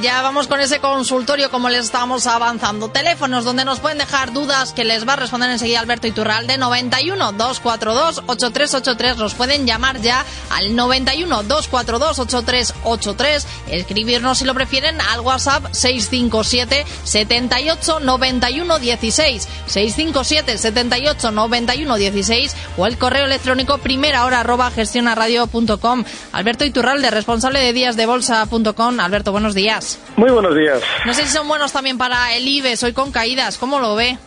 ya 0.00 0.22
vamos 0.22 0.46
con 0.46 0.60
ese 0.60 0.80
consultorio 0.80 1.50
como 1.50 1.68
les 1.68 1.84
estamos 1.84 2.26
avanzando. 2.26 2.88
Teléfonos 2.88 3.44
donde 3.44 3.64
nos 3.64 3.80
pueden 3.80 3.98
dejar 3.98 4.32
dudas 4.32 4.72
que 4.72 4.84
les 4.84 5.06
va 5.06 5.12
a 5.12 5.16
responder 5.16 5.50
enseguida 5.50 5.80
Alberto 5.80 6.06
Iturralde. 6.06 6.58
91 6.58 7.32
242 7.32 8.22
8383. 8.26 9.16
Nos 9.18 9.34
pueden 9.34 9.66
llamar 9.66 10.00
ya 10.00 10.24
al 10.50 10.74
91 10.74 11.42
242 11.44 12.18
8383. 12.18 13.46
Escribirnos 13.70 14.38
si 14.38 14.44
lo 14.44 14.54
prefieren 14.54 15.00
al 15.00 15.20
WhatsApp 15.20 15.66
657 15.72 16.86
78 17.04 18.00
91 18.00 18.78
16. 18.78 19.48
657 19.66 20.58
78 20.58 21.30
91 21.30 21.96
16 21.96 22.56
o 22.76 22.86
el 22.86 22.98
correo 22.98 23.26
electrónico 23.26 23.78
primera 23.78 24.24
hora 24.24 24.40
arroba 24.40 24.70
gestionaradio.com. 24.70 26.04
Alberto 26.32 26.64
Iturralde, 26.64 27.10
responsable 27.10 27.60
de 27.60 27.72
díasdebolsa.com. 27.72 29.00
Alberto, 29.00 29.32
buenos 29.32 29.54
días. 29.54 29.83
Muy 30.16 30.30
buenos 30.30 30.54
días. 30.54 30.80
No 31.06 31.14
sé 31.14 31.22
si 31.22 31.28
son 31.28 31.48
buenos 31.48 31.72
también 31.72 31.98
para 31.98 32.34
el 32.34 32.46
IBEX, 32.46 32.82
hoy 32.82 32.92
con 32.92 33.12
caídas, 33.12 33.58
¿cómo 33.58 33.80
lo 33.80 33.94
ve? 33.94 34.18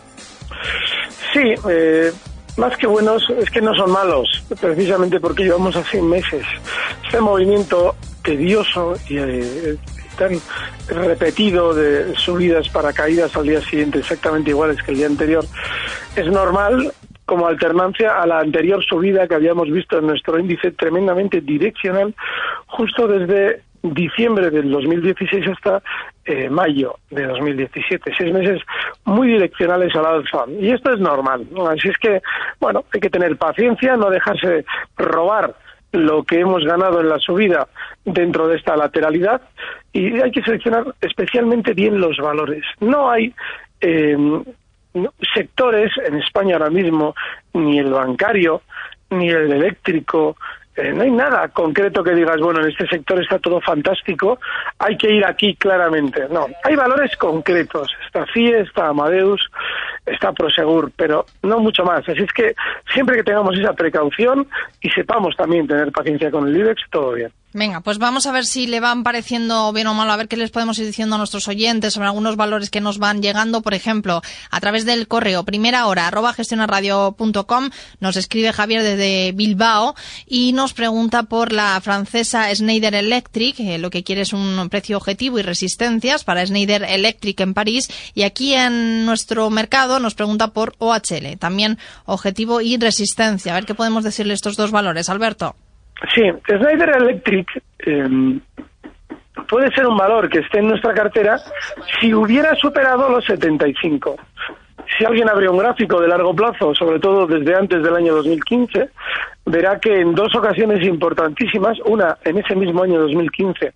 Sí, 1.32 1.54
eh, 1.70 2.12
más 2.56 2.76
que 2.76 2.86
buenos, 2.86 3.22
es 3.30 3.50
que 3.50 3.60
no 3.60 3.74
son 3.74 3.90
malos, 3.90 4.44
precisamente 4.60 5.20
porque 5.20 5.44
llevamos 5.44 5.76
hace 5.76 6.02
meses 6.02 6.44
este 7.04 7.20
movimiento 7.20 7.96
tedioso 8.22 8.94
y 9.08 9.16
eh, 9.16 9.76
tan 10.18 10.32
repetido 10.88 11.72
de 11.72 12.14
subidas 12.16 12.68
para 12.68 12.92
caídas 12.92 13.34
al 13.36 13.46
día 13.46 13.62
siguiente 13.62 14.00
exactamente 14.00 14.50
iguales 14.50 14.82
que 14.82 14.90
el 14.90 14.98
día 14.98 15.06
anterior. 15.06 15.44
Es 16.16 16.26
normal 16.26 16.92
como 17.24 17.46
alternancia 17.46 18.20
a 18.20 18.26
la 18.26 18.40
anterior 18.40 18.84
subida 18.84 19.28
que 19.28 19.34
habíamos 19.34 19.70
visto 19.70 19.98
en 19.98 20.06
nuestro 20.06 20.38
índice 20.38 20.72
tremendamente 20.72 21.40
direccional 21.40 22.14
justo 22.66 23.06
desde 23.06 23.62
diciembre 23.82 24.50
del 24.50 24.70
2016 24.70 25.48
hasta 25.48 25.82
eh, 26.24 26.48
mayo 26.48 26.96
de 27.10 27.26
2017. 27.26 28.12
Seis 28.16 28.32
meses 28.32 28.60
muy 29.04 29.28
direccionales 29.28 29.94
al 29.94 30.06
alza. 30.06 30.44
Y 30.60 30.70
esto 30.70 30.92
es 30.92 31.00
normal. 31.00 31.46
Así 31.70 31.88
es 31.88 31.98
que, 31.98 32.20
bueno, 32.60 32.84
hay 32.92 33.00
que 33.00 33.10
tener 33.10 33.36
paciencia, 33.36 33.96
no 33.96 34.10
dejarse 34.10 34.64
robar 34.96 35.54
lo 35.92 36.22
que 36.24 36.40
hemos 36.40 36.64
ganado 36.64 37.00
en 37.00 37.08
la 37.08 37.18
subida 37.18 37.68
dentro 38.04 38.46
de 38.48 38.56
esta 38.56 38.76
lateralidad 38.76 39.40
y 39.92 40.20
hay 40.20 40.30
que 40.30 40.42
seleccionar 40.42 40.94
especialmente 41.00 41.72
bien 41.72 41.98
los 41.98 42.18
valores. 42.18 42.62
No 42.80 43.10
hay 43.10 43.34
eh, 43.80 44.16
sectores 45.34 45.90
en 46.06 46.16
España 46.16 46.56
ahora 46.56 46.70
mismo, 46.70 47.14
ni 47.54 47.78
el 47.78 47.90
bancario, 47.90 48.62
ni 49.10 49.30
el 49.30 49.52
eléctrico, 49.52 50.36
eh, 50.78 50.92
no 50.92 51.02
hay 51.02 51.10
nada 51.10 51.48
concreto 51.48 52.04
que 52.04 52.14
digas, 52.14 52.40
bueno, 52.40 52.60
en 52.60 52.70
este 52.70 52.86
sector 52.86 53.20
está 53.20 53.40
todo 53.40 53.60
fantástico, 53.60 54.38
hay 54.78 54.96
que 54.96 55.10
ir 55.10 55.26
aquí 55.26 55.56
claramente. 55.56 56.28
No, 56.30 56.46
hay 56.62 56.76
valores 56.76 57.16
concretos. 57.16 57.90
Está 58.06 58.24
CIE, 58.32 58.60
está 58.60 58.86
Amadeus, 58.86 59.50
está 60.06 60.32
Prosegur, 60.32 60.92
pero 60.94 61.26
no 61.42 61.58
mucho 61.58 61.82
más. 61.82 62.08
Así 62.08 62.22
es 62.22 62.32
que 62.32 62.54
siempre 62.94 63.16
que 63.16 63.24
tengamos 63.24 63.58
esa 63.58 63.72
precaución 63.72 64.46
y 64.80 64.88
sepamos 64.90 65.36
también 65.36 65.66
tener 65.66 65.90
paciencia 65.90 66.30
con 66.30 66.46
el 66.46 66.56
IBEX, 66.56 66.82
todo 66.90 67.12
bien. 67.12 67.32
Venga, 67.54 67.80
pues 67.80 67.96
vamos 67.96 68.26
a 68.26 68.32
ver 68.32 68.44
si 68.44 68.66
le 68.66 68.78
van 68.78 69.02
pareciendo 69.02 69.72
bien 69.72 69.86
o 69.86 69.94
mal, 69.94 70.10
a 70.10 70.16
ver 70.16 70.28
qué 70.28 70.36
les 70.36 70.50
podemos 70.50 70.78
ir 70.78 70.84
diciendo 70.84 71.14
a 71.14 71.18
nuestros 71.18 71.48
oyentes 71.48 71.94
sobre 71.94 72.08
algunos 72.08 72.36
valores 72.36 72.68
que 72.68 72.82
nos 72.82 72.98
van 72.98 73.22
llegando. 73.22 73.62
Por 73.62 73.72
ejemplo, 73.72 74.20
a 74.50 74.60
través 74.60 74.84
del 74.84 75.08
correo 75.08 75.44
primera 75.44 75.86
hora 75.86 76.06
arroba 76.06 76.34
gestionarradio.com 76.34 77.70
nos 78.00 78.16
escribe 78.16 78.52
Javier 78.52 78.82
desde 78.82 79.32
Bilbao 79.32 79.94
y 80.26 80.52
nos 80.52 80.74
pregunta 80.74 81.22
por 81.22 81.54
la 81.54 81.80
francesa 81.80 82.54
Schneider 82.54 82.94
Electric, 82.94 83.58
eh, 83.60 83.78
lo 83.78 83.88
que 83.88 84.04
quiere 84.04 84.22
es 84.22 84.34
un 84.34 84.68
precio 84.68 84.98
objetivo 84.98 85.38
y 85.38 85.42
resistencias 85.42 86.24
para 86.24 86.44
Schneider 86.44 86.82
Electric 86.82 87.40
en 87.40 87.54
París. 87.54 87.88
Y 88.14 88.24
aquí 88.24 88.52
en 88.52 89.06
nuestro 89.06 89.48
mercado 89.48 90.00
nos 90.00 90.14
pregunta 90.14 90.48
por 90.48 90.74
OHL, 90.76 91.38
también 91.38 91.78
objetivo 92.04 92.60
y 92.60 92.76
resistencia. 92.76 93.52
A 93.52 93.54
ver 93.54 93.64
qué 93.64 93.74
podemos 93.74 94.04
decirle 94.04 94.34
estos 94.34 94.56
dos 94.56 94.70
valores, 94.70 95.08
Alberto. 95.08 95.56
Sí, 96.14 96.22
Schneider 96.46 96.90
Electric 96.96 97.62
eh, 97.80 98.38
puede 99.48 99.70
ser 99.72 99.86
un 99.86 99.96
valor 99.96 100.28
que 100.28 100.38
esté 100.38 100.58
en 100.58 100.68
nuestra 100.68 100.94
cartera 100.94 101.38
si 102.00 102.14
hubiera 102.14 102.54
superado 102.54 103.08
los 103.08 103.24
75. 103.24 104.16
Si 104.96 105.04
alguien 105.04 105.28
abre 105.28 105.48
un 105.48 105.58
gráfico 105.58 106.00
de 106.00 106.08
largo 106.08 106.34
plazo, 106.34 106.74
sobre 106.74 106.98
todo 107.00 107.26
desde 107.26 107.54
antes 107.54 107.82
del 107.82 107.94
año 107.94 108.14
2015, 108.14 108.90
verá 109.46 109.78
que 109.80 110.00
en 110.00 110.14
dos 110.14 110.34
ocasiones 110.34 110.86
importantísimas, 110.86 111.78
una 111.84 112.16
en 112.24 112.38
ese 112.38 112.54
mismo 112.54 112.82
año 112.82 113.00
2015 113.00 113.72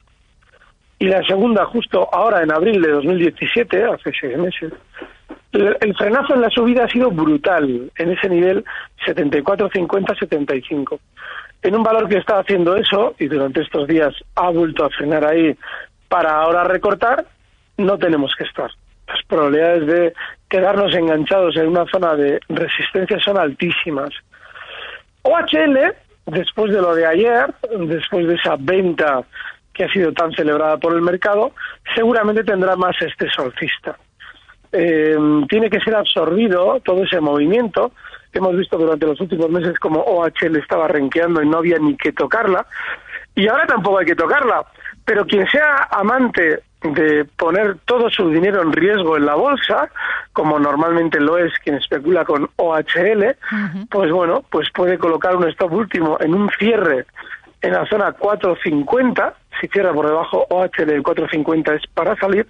y 1.01 1.07
la 1.07 1.23
segunda 1.25 1.67
justo 1.67 2.09
ahora 2.13 2.43
en 2.43 2.53
abril 2.53 2.81
de 2.81 2.93
2017, 2.93 3.85
hace 3.85 4.13
seis 4.19 4.39
meses, 4.39 4.73
el 5.53 5.97
frenazo 5.97 6.35
en 6.35 6.41
la 6.41 6.49
subida 6.49 6.85
ha 6.85 6.89
sido 6.89 7.11
brutal 7.11 7.91
en 7.97 8.11
ese 8.11 8.29
nivel 8.29 8.65
74, 9.05 9.69
50, 9.75 10.15
75 10.15 11.01
en 11.63 11.77
un 11.77 11.83
valor 11.83 12.09
que 12.09 12.19
está 12.19 12.39
haciendo 12.39 12.77
eso 12.77 13.15
y 13.19 13.29
durante 13.29 13.63
estos 13.63 13.87
días 13.87 14.15
ha 14.35 14.51
vuelto 14.51 14.85
a 14.85 14.91
frenar 14.91 15.25
ahí 15.25 15.57
para 16.09 16.37
ahora 16.37 16.65
recortar, 16.65 17.25
no 17.79 17.97
tenemos 17.99 18.35
que 18.37 18.45
estar. 18.45 18.71
Las 19.07 19.23
probabilidades 19.27 19.87
de 19.87 20.15
quedarnos 20.49 20.95
enganchados 20.95 21.57
en 21.57 21.69
una 21.69 21.87
zona 21.87 22.15
de 22.15 22.41
resistencia 22.49 23.19
son 23.21 23.39
altísimas. 23.39 24.11
OHL, 25.23 25.95
después 26.27 26.73
de 26.73 26.81
lo 26.81 26.95
de 26.95 27.07
ayer, 27.07 27.55
después 27.71 28.27
de 28.27 28.35
esa 28.35 28.57
venta 28.59 29.23
que 29.73 29.85
ha 29.85 29.93
sido 29.93 30.13
tan 30.13 30.33
celebrada 30.33 30.77
por 30.77 30.95
el 30.95 31.01
mercado, 31.01 31.53
seguramente 31.95 32.45
tendrá 32.45 32.77
más 32.77 33.01
este 33.01 33.31
solcista. 33.31 33.97
Eh, 34.73 35.17
tiene 35.49 35.71
que 35.71 35.81
ser 35.81 35.95
absorbido 35.95 36.81
todo 36.81 37.05
ese 37.05 37.21
movimiento 37.21 37.93
Hemos 38.33 38.57
visto 38.57 38.79
durante 38.79 39.07
los 39.07 39.21
últimos 39.21 39.51
meses 39.51 39.79
como 39.79 40.01
OHL 40.01 40.57
estaba 40.57 40.89
renqueando 40.89 41.43
y 41.43 41.49
no 41.49 41.59
había 41.59 41.79
ni 41.79 41.97
que 41.97 42.13
tocarla. 42.13 42.67
Y 43.35 43.49
ahora 43.49 43.67
tampoco 43.67 43.99
hay 43.99 44.07
que 44.07 44.17
tocarla. 44.17 44.65
Pero 45.05 45.27
quien 45.27 45.47
sea 45.49 45.89
amante 45.91 46.63
de 46.83 47.25
poner 47.25 47.77
todo 47.85 48.11
su 48.11 48.29
dinero 48.31 48.63
en 48.63 48.73
riesgo 48.73 49.17
en 49.17 49.27
la 49.27 49.35
bolsa, 49.35 49.91
como 50.33 50.59
normalmente 50.59 51.21
lo 51.21 51.39
es 51.39 51.53
quien 51.61 51.77
especula 51.77 52.25
con 52.25 52.51
OHL, 52.57 53.37
pues 53.91 54.11
bueno, 54.11 54.45
pues 54.51 54.69
puede 54.75 54.99
colocar 54.99 55.37
un 55.37 55.49
stop 55.49 55.73
último 55.73 56.17
en 56.21 56.35
un 56.35 56.51
cierre 56.59 57.07
en 57.61 57.73
la 57.73 57.87
zona 57.87 58.13
450, 58.13 59.35
si 59.61 59.69
cierra 59.69 59.93
por 59.93 60.07
debajo 60.07 60.47
OHL 60.51 60.91
el 60.91 61.03
450 61.03 61.75
es 61.75 61.87
para 61.95 62.17
salir, 62.17 62.47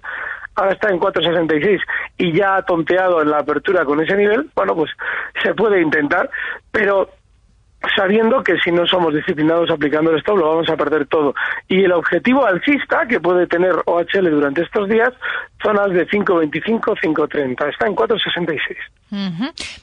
ahora 0.55 0.73
está 0.73 0.89
en 0.89 0.99
4.66 0.99 1.79
y 2.17 2.33
ya 2.33 2.57
ha 2.57 2.61
tonteado 2.63 3.21
en 3.21 3.31
la 3.31 3.39
apertura 3.39 3.85
con 3.85 4.01
ese 4.01 4.15
nivel, 4.15 4.49
bueno, 4.55 4.75
pues 4.75 4.91
se 5.41 5.53
puede 5.53 5.81
intentar, 5.81 6.29
pero 6.71 7.09
sabiendo 7.95 8.43
que 8.43 8.57
si 8.59 8.71
no 8.71 8.85
somos 8.85 9.13
disciplinados 9.13 9.69
aplicando 9.69 10.11
el 10.11 10.19
stop 10.19 10.37
lo 10.37 10.49
vamos 10.49 10.69
a 10.69 10.77
perder 10.77 11.05
todo. 11.07 11.35
Y 11.67 11.83
el 11.83 11.91
objetivo 11.91 12.45
alcista 12.45 13.05
que 13.07 13.19
puede 13.19 13.47
tener 13.47 13.73
OHL 13.85 14.29
durante 14.29 14.61
estos 14.61 14.87
días 14.87 15.11
zonas 15.63 15.91
de 15.91 16.07
5.25, 16.07 16.81
5.30. 17.01 17.69
Está 17.69 17.87
en 17.87 17.95
4.66. 17.95 18.75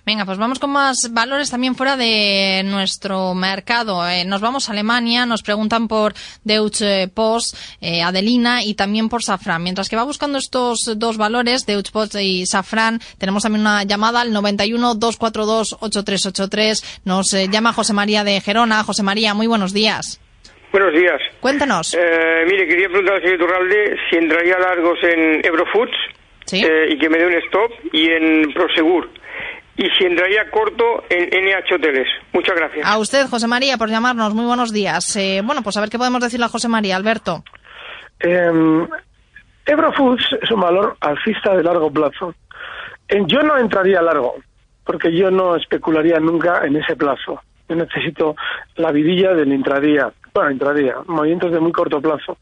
Venga, 0.04 0.24
pues 0.24 0.38
vamos 0.38 0.58
con 0.58 0.70
más 0.70 1.08
valores 1.12 1.50
también 1.50 1.76
fuera 1.76 1.96
de 1.96 2.62
nuestro 2.64 3.34
mercado. 3.34 4.06
Eh, 4.08 4.24
nos 4.24 4.40
vamos 4.40 4.68
a 4.68 4.72
Alemania, 4.72 5.24
nos 5.24 5.42
preguntan 5.42 5.86
por 5.86 6.14
Deutsche 6.42 7.08
Post, 7.08 7.56
eh, 7.80 8.02
Adelina 8.02 8.64
y 8.64 8.74
también 8.74 9.08
por 9.08 9.22
Safran. 9.22 9.62
Mientras 9.62 9.88
que 9.88 9.96
va 9.96 10.04
buscando 10.04 10.38
estos 10.38 10.80
dos 10.96 11.16
valores, 11.16 11.64
Deutsche 11.64 11.92
Post 11.92 12.16
y 12.16 12.44
Safran, 12.46 13.00
tenemos 13.18 13.44
también 13.44 13.62
una 13.62 13.84
llamada 13.84 14.20
al 14.20 14.32
91 14.32 14.96
242 14.96 15.76
8383. 15.80 17.02
Nos 17.04 17.32
eh, 17.32 17.48
llama 17.48 17.72
José 17.72 17.92
María 17.92 18.24
de 18.24 18.40
Gerona. 18.40 18.82
José 18.82 19.02
María, 19.02 19.34
muy 19.34 19.46
buenos 19.46 19.72
días. 19.72 20.20
Buenos 20.72 20.92
días. 20.92 21.20
Cuéntanos. 21.40 21.96
mire, 22.46 22.66
quería 22.66 22.88
preguntar 22.88 23.16
al 23.16 23.22
señor 23.22 23.38
Turralde 23.38 23.96
si 24.08 24.16
entraría 24.16 24.58
largos 24.58 24.98
en 25.02 25.44
Eurofoods 25.44 25.96
y 26.52 26.98
que 26.98 27.08
me 27.08 27.18
dé 27.18 27.26
un 27.26 27.34
stop 27.34 27.72
y 27.92 28.10
en 28.10 28.52
Prosegur 28.52 29.08
y 29.80 29.88
si 29.96 30.04
entraría 30.04 30.50
corto 30.50 31.04
en 31.08 31.30
NH 31.30 31.74
Hoteles. 31.74 32.06
Muchas 32.34 32.54
gracias. 32.54 32.86
A 32.86 32.98
usted, 32.98 33.26
José 33.28 33.46
María, 33.46 33.78
por 33.78 33.88
llamarnos. 33.88 34.34
Muy 34.34 34.44
buenos 34.44 34.74
días. 34.74 35.16
Eh, 35.16 35.40
bueno, 35.42 35.62
pues 35.62 35.74
a 35.78 35.80
ver 35.80 35.88
qué 35.88 35.96
podemos 35.96 36.20
decirle 36.20 36.44
a 36.44 36.50
José 36.50 36.68
María. 36.68 36.96
Alberto. 36.96 37.42
Eh, 38.18 38.86
Eurofoods 39.64 40.24
es 40.42 40.50
un 40.50 40.60
valor 40.60 40.98
alcista 41.00 41.56
de 41.56 41.62
largo 41.62 41.90
plazo. 41.90 42.34
yo 43.26 43.42
no 43.42 43.56
entraría 43.56 44.02
largo, 44.02 44.34
porque 44.84 45.16
yo 45.16 45.30
no 45.30 45.56
especularía 45.56 46.18
nunca 46.18 46.66
en 46.66 46.76
ese 46.76 46.94
plazo. 46.94 47.40
Yo 47.70 47.76
necesito 47.76 48.36
la 48.76 48.90
vidilla 48.90 49.32
del 49.32 49.52
intradía 49.52 50.12
bueno, 50.32 50.50
intradía, 50.50 50.96
movimientos 51.06 51.52
de 51.52 51.60
muy 51.60 51.72
corto 51.72 52.00
plazo. 52.00 52.38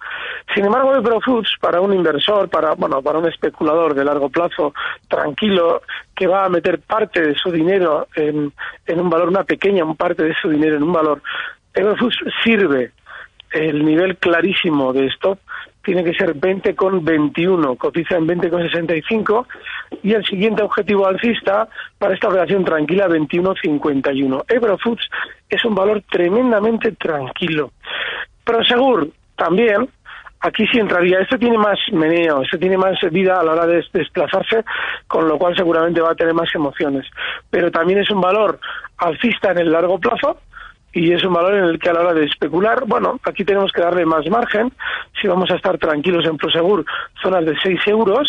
Sin 0.54 0.64
embargo, 0.64 0.92
Foods 1.24 1.56
para 1.60 1.80
un 1.80 1.94
inversor, 1.94 2.48
para 2.48 2.74
bueno, 2.74 3.02
para 3.02 3.18
un 3.18 3.26
especulador 3.26 3.94
de 3.94 4.04
largo 4.04 4.28
plazo, 4.28 4.74
tranquilo, 5.08 5.82
que 6.14 6.26
va 6.26 6.44
a 6.44 6.48
meter 6.48 6.80
parte 6.80 7.22
de 7.22 7.34
su 7.34 7.50
dinero 7.50 8.08
en, 8.14 8.52
un 8.88 9.10
valor, 9.10 9.28
una 9.28 9.44
pequeña 9.44 9.84
parte 9.94 10.24
de 10.24 10.34
su 10.34 10.50
dinero 10.50 10.76
en 10.76 10.82
un 10.82 10.92
valor, 10.92 11.22
Foods 11.98 12.18
sirve 12.44 12.92
el 13.52 13.84
nivel 13.84 14.16
clarísimo 14.18 14.92
de 14.92 15.06
stop 15.06 15.38
tiene 15.88 16.04
que 16.04 16.12
ser 16.12 16.34
20 16.34 16.74
con 16.74 17.02
21, 17.02 17.76
cotiza 17.76 18.16
en 18.16 18.26
20 18.26 18.50
con 18.50 18.62
65 18.62 19.46
y 20.02 20.12
el 20.12 20.22
siguiente 20.26 20.62
objetivo 20.62 21.06
alcista 21.06 21.66
para 21.96 22.12
esta 22.12 22.28
operación 22.28 22.62
tranquila 22.62 23.08
21.51. 23.08 24.44
Eurofoods 24.48 25.08
es 25.48 25.64
un 25.64 25.74
valor 25.74 26.02
tremendamente 26.10 26.92
tranquilo. 26.92 27.72
Prosegur 28.44 29.08
también, 29.34 29.88
aquí 30.40 30.66
sí 30.66 30.78
entraría. 30.78 31.20
Este 31.20 31.38
tiene 31.38 31.56
más 31.56 31.78
meneo, 31.90 32.42
este 32.42 32.58
tiene 32.58 32.76
más 32.76 32.98
vida 33.10 33.40
a 33.40 33.42
la 33.42 33.52
hora 33.52 33.66
de 33.66 33.82
desplazarse, 33.90 34.66
con 35.06 35.26
lo 35.26 35.38
cual 35.38 35.56
seguramente 35.56 36.02
va 36.02 36.10
a 36.10 36.16
tener 36.16 36.34
más 36.34 36.54
emociones. 36.54 37.06
Pero 37.48 37.70
también 37.70 38.00
es 38.00 38.10
un 38.10 38.20
valor 38.20 38.60
alcista 38.98 39.52
en 39.52 39.58
el 39.60 39.72
largo 39.72 39.98
plazo, 39.98 40.36
y 40.98 41.12
es 41.12 41.24
un 41.24 41.32
valor 41.32 41.54
en 41.54 41.64
el 41.64 41.78
que 41.78 41.90
a 41.90 41.92
la 41.92 42.00
hora 42.00 42.12
de 42.12 42.24
especular, 42.24 42.84
bueno, 42.84 43.20
aquí 43.22 43.44
tenemos 43.44 43.70
que 43.70 43.80
darle 43.80 44.04
más 44.04 44.26
margen, 44.28 44.72
si 45.20 45.28
vamos 45.28 45.48
a 45.50 45.54
estar 45.54 45.78
tranquilos 45.78 46.26
en 46.26 46.36
Prosegur, 46.36 46.84
zonas 47.22 47.44
de 47.44 47.56
6 47.62 47.80
euros, 47.86 48.28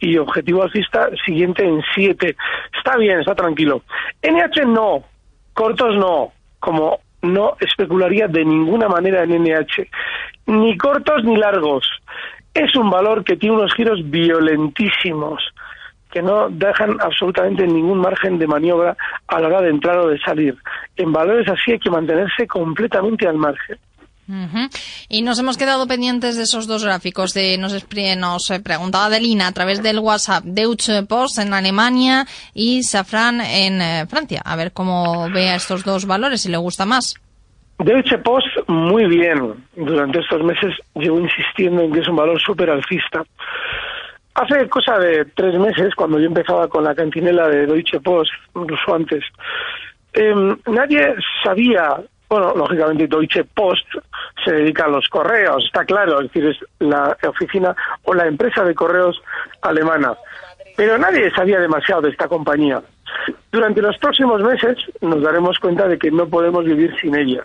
y 0.00 0.18
objetivo 0.18 0.64
alcista 0.64 1.10
siguiente 1.24 1.64
en 1.64 1.80
7. 1.94 2.34
Está 2.76 2.96
bien, 2.96 3.20
está 3.20 3.36
tranquilo. 3.36 3.82
NH 4.20 4.66
no, 4.66 5.04
cortos 5.54 5.94
no, 5.94 6.32
como 6.58 6.98
no 7.22 7.56
especularía 7.60 8.26
de 8.26 8.44
ninguna 8.44 8.88
manera 8.88 9.22
en 9.22 9.44
NH, 9.44 9.88
ni 10.46 10.76
cortos 10.76 11.22
ni 11.22 11.36
largos. 11.36 11.88
Es 12.52 12.74
un 12.74 12.90
valor 12.90 13.22
que 13.22 13.36
tiene 13.36 13.54
unos 13.54 13.72
giros 13.74 14.00
violentísimos 14.10 15.51
que 16.12 16.22
no 16.22 16.48
dejan 16.50 17.00
absolutamente 17.00 17.66
ningún 17.66 17.98
margen 17.98 18.38
de 18.38 18.46
maniobra 18.46 18.96
a 19.26 19.40
la 19.40 19.48
hora 19.48 19.62
de 19.62 19.70
entrar 19.70 19.98
o 19.98 20.08
de 20.08 20.18
salir. 20.20 20.56
En 20.96 21.10
valores 21.10 21.48
así 21.48 21.72
hay 21.72 21.78
que 21.78 21.90
mantenerse 21.90 22.46
completamente 22.46 23.26
al 23.26 23.36
margen. 23.36 23.78
Y 25.08 25.22
nos 25.22 25.38
hemos 25.38 25.58
quedado 25.58 25.86
pendientes 25.86 26.36
de 26.36 26.44
esos 26.44 26.66
dos 26.66 26.84
gráficos. 26.84 27.34
De, 27.34 27.58
nos, 27.58 27.72
nos 28.16 28.50
eh, 28.50 28.60
preguntaba 28.60 29.06
Adelina 29.06 29.48
a 29.48 29.52
través 29.52 29.82
del 29.82 29.98
WhatsApp 29.98 30.44
Deutsche 30.44 31.02
Post 31.02 31.38
en 31.38 31.52
Alemania 31.52 32.24
y 32.54 32.82
Safran 32.82 33.40
en 33.40 33.82
eh, 33.82 34.06
Francia. 34.08 34.40
A 34.44 34.56
ver 34.56 34.72
cómo 34.72 35.28
ve 35.30 35.54
estos 35.54 35.84
dos 35.84 36.06
valores, 36.06 36.42
si 36.42 36.50
le 36.50 36.56
gusta 36.56 36.86
más. 36.86 37.14
Deutsche 37.78 38.18
Post, 38.18 38.46
muy 38.68 39.06
bien. 39.06 39.54
Durante 39.76 40.20
estos 40.20 40.42
meses 40.44 40.72
llevo 40.94 41.18
insistiendo 41.18 41.82
en 41.82 41.92
que 41.92 42.00
es 42.00 42.08
un 42.08 42.16
valor 42.16 42.40
súper 42.40 42.70
alcista. 42.70 43.24
Hace 44.34 44.68
cosa 44.68 44.98
de 44.98 45.26
tres 45.34 45.54
meses, 45.58 45.94
cuando 45.94 46.18
yo 46.18 46.26
empezaba 46.26 46.66
con 46.68 46.84
la 46.84 46.94
cantinela 46.94 47.48
de 47.48 47.66
Deutsche 47.66 48.00
Post, 48.00 48.32
incluso 48.54 48.94
antes, 48.94 49.24
em, 50.14 50.56
nadie 50.66 51.14
sabía, 51.44 51.96
bueno, 52.30 52.54
lógicamente 52.56 53.06
Deutsche 53.06 53.44
Post 53.44 53.86
se 54.42 54.52
dedica 54.52 54.86
a 54.86 54.88
los 54.88 55.06
correos, 55.08 55.64
está 55.66 55.84
claro, 55.84 56.20
es 56.20 56.32
decir, 56.32 56.46
es 56.46 56.56
la 56.78 57.16
oficina 57.28 57.76
o 58.04 58.14
la 58.14 58.26
empresa 58.26 58.64
de 58.64 58.74
correos 58.74 59.20
alemana. 59.60 60.14
Pero 60.76 60.96
nadie 60.96 61.30
sabía 61.32 61.60
demasiado 61.60 62.02
de 62.02 62.10
esta 62.10 62.26
compañía. 62.26 62.80
Durante 63.50 63.82
los 63.82 63.96
próximos 63.98 64.42
meses 64.42 64.78
nos 65.00 65.22
daremos 65.22 65.58
cuenta 65.58 65.86
de 65.86 65.98
que 65.98 66.10
no 66.10 66.26
podemos 66.26 66.64
vivir 66.64 66.94
sin 67.00 67.14
ella. 67.14 67.44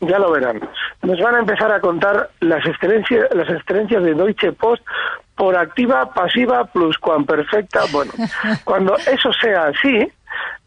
Ya 0.00 0.18
lo 0.18 0.30
verán. 0.30 0.60
Nos 1.02 1.20
van 1.20 1.36
a 1.36 1.40
empezar 1.40 1.72
a 1.72 1.80
contar 1.80 2.30
las 2.40 2.64
excelencias, 2.66 3.28
las 3.34 3.48
excelencias 3.48 4.02
de 4.02 4.14
Deutsche 4.14 4.52
Post 4.52 4.84
por 5.36 5.56
activa, 5.56 6.12
pasiva, 6.12 6.64
plus 6.66 6.96
perfecta. 7.26 7.82
Bueno, 7.92 8.12
cuando 8.64 8.96
eso 8.96 9.32
sea 9.32 9.66
así, 9.66 10.08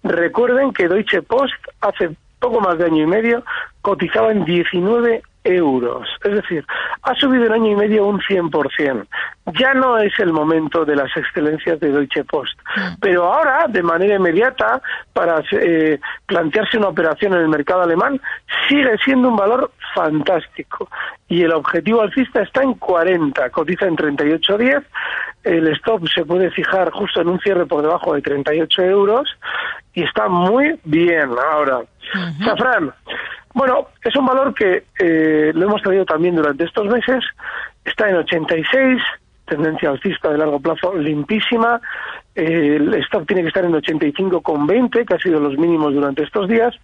recuerden 0.04 0.74
que 0.74 0.88
Deutsche 0.88 1.22
Post 1.22 1.56
hace 1.82 2.12
poco 2.40 2.60
más 2.60 2.78
de 2.78 2.86
año 2.86 3.04
y 3.04 3.08
medio 3.08 3.44
cotizaba 3.82 4.32
en 4.32 4.46
19 4.46 5.22
euros. 5.48 6.08
Es 6.24 6.34
decir, 6.34 6.66
ha 7.04 7.14
subido 7.16 7.46
en 7.46 7.54
año 7.54 7.72
y 7.72 7.76
medio 7.76 8.06
un 8.06 8.20
100%. 8.20 9.08
Ya 9.58 9.74
no 9.74 9.98
es 9.98 10.12
el 10.20 10.34
momento 10.34 10.84
de 10.86 10.96
las 10.96 11.16
excelencias 11.16 11.80
de 11.80 11.92
Deutsche 11.92 12.24
Post. 12.26 12.60
Mm. 12.76 13.00
Pero 13.00 13.32
ahora, 13.32 13.66
de 13.70 13.82
manera 13.82 14.16
inmediata, 14.16 14.82
para 15.14 15.42
eh, 15.52 16.00
plantearse 16.26 16.78
una 16.78 16.90
operación 16.90 17.34
en 17.34 17.42
el 17.42 17.50
mercado 17.50 17.84
alemán, 17.84 18.20
sigue 18.68 18.98
siendo 19.04 19.30
un 19.30 19.38
valor 19.38 19.72
fantástico. 19.96 20.90
Y 21.28 21.44
el 21.44 21.54
objetivo 21.54 22.02
alcista 22.02 22.42
está 22.42 22.64
en 22.64 22.74
40, 22.74 23.50
cotiza 23.50 23.88
en 23.88 23.96
38.10. 23.96 24.84
El 25.44 25.68
stop 25.76 26.08
se 26.14 26.26
puede 26.26 26.52
fijar 26.52 26.92
justo 26.92 27.22
en 27.22 27.30
un 27.30 27.40
cierre 27.40 27.66
por 27.66 27.82
debajo 27.82 28.14
de 28.14 28.22
38 28.22 28.82
euros 28.84 29.30
y 29.94 30.04
está 30.04 30.28
muy 30.28 30.80
bien 30.84 31.32
ahora. 31.52 31.82
Safran, 32.44 32.94
bueno, 33.54 33.88
es 34.04 34.16
un 34.16 34.26
valor 34.26 34.54
que 34.54 34.84
eh, 35.00 35.52
lo 35.54 35.66
hemos 35.66 35.82
traído 35.82 36.06
también 36.06 36.36
durante 36.36 36.66
estos 36.66 36.86
meses, 36.88 37.24
está 37.84 38.10
en 38.10 38.18
86, 38.18 39.02
tendencia 39.46 39.90
alcista 39.90 40.30
de 40.30 40.38
largo 40.38 40.60
plazo 40.60 40.96
limpísima, 40.96 41.82
el 42.36 42.94
stop 42.96 43.26
tiene 43.26 43.42
que 43.42 43.48
estar 43.48 43.66
en 43.66 43.74
85,20, 43.74 45.06
que 45.06 45.14
ha 45.14 45.20
sido 45.20 45.40
los 45.40 45.58
mínimos 45.58 45.94
durante 45.94 46.24
estos 46.24 46.48
días, 46.48 46.76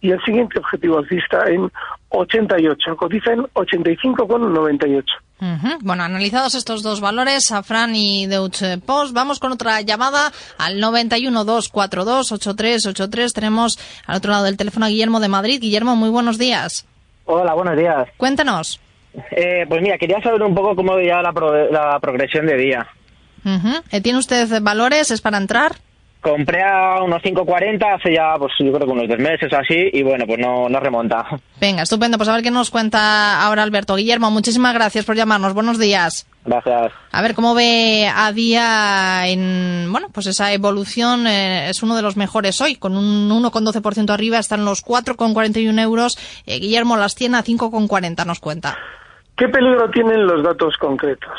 y 0.00 0.12
el 0.12 0.22
siguiente 0.22 0.58
objetivo 0.58 0.98
alcista 0.98 1.50
en 1.50 1.70
88, 2.10 2.96
cotiza 2.96 3.32
en 3.32 3.40
85,98. 3.54 5.04
Bueno, 5.80 6.02
analizados 6.04 6.54
estos 6.54 6.82
dos 6.82 7.00
valores, 7.00 7.46
Safran 7.46 7.96
y 7.96 8.26
Deutsche 8.26 8.76
Post, 8.78 9.14
vamos 9.14 9.38
con 9.38 9.52
otra 9.52 9.80
llamada 9.80 10.32
al 10.58 10.78
912428383. 10.82 13.32
Tenemos 13.32 13.78
al 14.06 14.16
otro 14.16 14.32
lado 14.32 14.44
del 14.44 14.56
teléfono 14.56 14.86
a 14.86 14.90
Guillermo 14.90 15.20
de 15.20 15.28
Madrid. 15.28 15.60
Guillermo, 15.60 15.94
muy 15.96 16.10
buenos 16.10 16.38
días. 16.38 16.86
Hola, 17.24 17.54
buenos 17.54 17.76
días. 17.76 18.08
Cuéntanos. 18.16 18.80
Eh, 19.30 19.64
pues 19.68 19.82
mira, 19.82 19.98
quería 19.98 20.20
saber 20.22 20.42
un 20.42 20.54
poco 20.54 20.76
cómo 20.76 20.94
veía 20.94 21.20
la, 21.22 21.32
la 21.70 21.98
progresión 22.00 22.46
de 22.46 22.56
día. 22.56 22.86
Eh, 23.90 24.00
¿Tiene 24.00 24.18
usted 24.18 24.62
valores? 24.62 25.10
¿Es 25.10 25.20
para 25.20 25.36
entrar? 25.38 25.76
Compré 26.20 26.62
a 26.62 27.02
unos 27.02 27.22
5.40 27.22 27.94
hace 27.94 28.14
ya, 28.14 28.34
pues 28.36 28.52
yo 28.58 28.70
creo 28.72 28.86
que 28.86 28.92
unos 28.92 29.08
dos 29.08 29.18
meses 29.18 29.50
o 29.50 29.56
así, 29.56 29.88
y 29.90 30.02
bueno, 30.02 30.26
pues 30.26 30.38
no, 30.38 30.68
no 30.68 30.78
remonta. 30.78 31.24
Venga, 31.58 31.82
estupendo. 31.82 32.18
Pues 32.18 32.28
a 32.28 32.34
ver 32.34 32.42
qué 32.42 32.50
nos 32.50 32.70
cuenta 32.70 33.42
ahora 33.42 33.62
Alberto. 33.62 33.96
Guillermo, 33.96 34.30
muchísimas 34.30 34.74
gracias 34.74 35.06
por 35.06 35.16
llamarnos. 35.16 35.54
Buenos 35.54 35.78
días. 35.78 36.28
Gracias. 36.44 36.92
A 37.10 37.22
ver, 37.22 37.34
¿cómo 37.34 37.54
ve 37.54 38.06
a 38.14 38.32
día 38.32 39.28
en, 39.28 39.88
bueno, 39.90 40.08
pues 40.12 40.26
esa 40.26 40.52
evolución? 40.52 41.26
Eh, 41.26 41.70
es 41.70 41.82
uno 41.82 41.96
de 41.96 42.02
los 42.02 42.18
mejores 42.18 42.60
hoy, 42.60 42.76
con 42.76 42.98
un 42.98 43.30
1,12% 43.30 44.10
arriba, 44.10 44.38
están 44.38 44.66
los 44.66 44.84
4,41 44.84 45.80
euros. 45.80 46.18
Eh, 46.46 46.58
Guillermo 46.60 46.98
las 46.98 47.14
tiene 47.14 47.38
a 47.38 47.42
5,40, 47.42 48.26
nos 48.26 48.40
cuenta. 48.40 48.76
¿Qué 49.38 49.48
peligro 49.48 49.88
tienen 49.88 50.26
los 50.26 50.42
datos 50.42 50.76
concretos? 50.78 51.32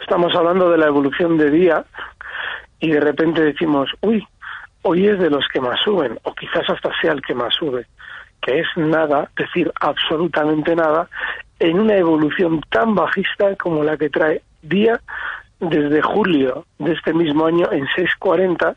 Estamos 0.00 0.34
hablando 0.34 0.70
de 0.70 0.78
la 0.78 0.86
evolución 0.86 1.36
de 1.36 1.50
día 1.50 1.84
y 2.80 2.90
de 2.90 3.00
repente 3.00 3.42
decimos, 3.42 3.90
uy, 4.00 4.26
hoy 4.82 5.06
es 5.06 5.18
de 5.18 5.30
los 5.30 5.46
que 5.52 5.60
más 5.60 5.80
suben, 5.80 6.18
o 6.22 6.34
quizás 6.34 6.68
hasta 6.68 6.90
sea 7.00 7.12
el 7.12 7.22
que 7.22 7.34
más 7.34 7.54
sube, 7.54 7.86
que 8.42 8.60
es 8.60 8.66
nada, 8.76 9.30
decir 9.36 9.72
absolutamente 9.80 10.74
nada, 10.76 11.08
en 11.58 11.80
una 11.80 11.96
evolución 11.96 12.60
tan 12.70 12.94
bajista 12.94 13.56
como 13.56 13.82
la 13.82 13.96
que 13.96 14.10
trae 14.10 14.42
día 14.62 15.00
desde 15.60 16.02
julio 16.02 16.66
de 16.78 16.92
este 16.92 17.12
mismo 17.12 17.46
año 17.46 17.70
en 17.72 17.84
6.40 17.86 18.76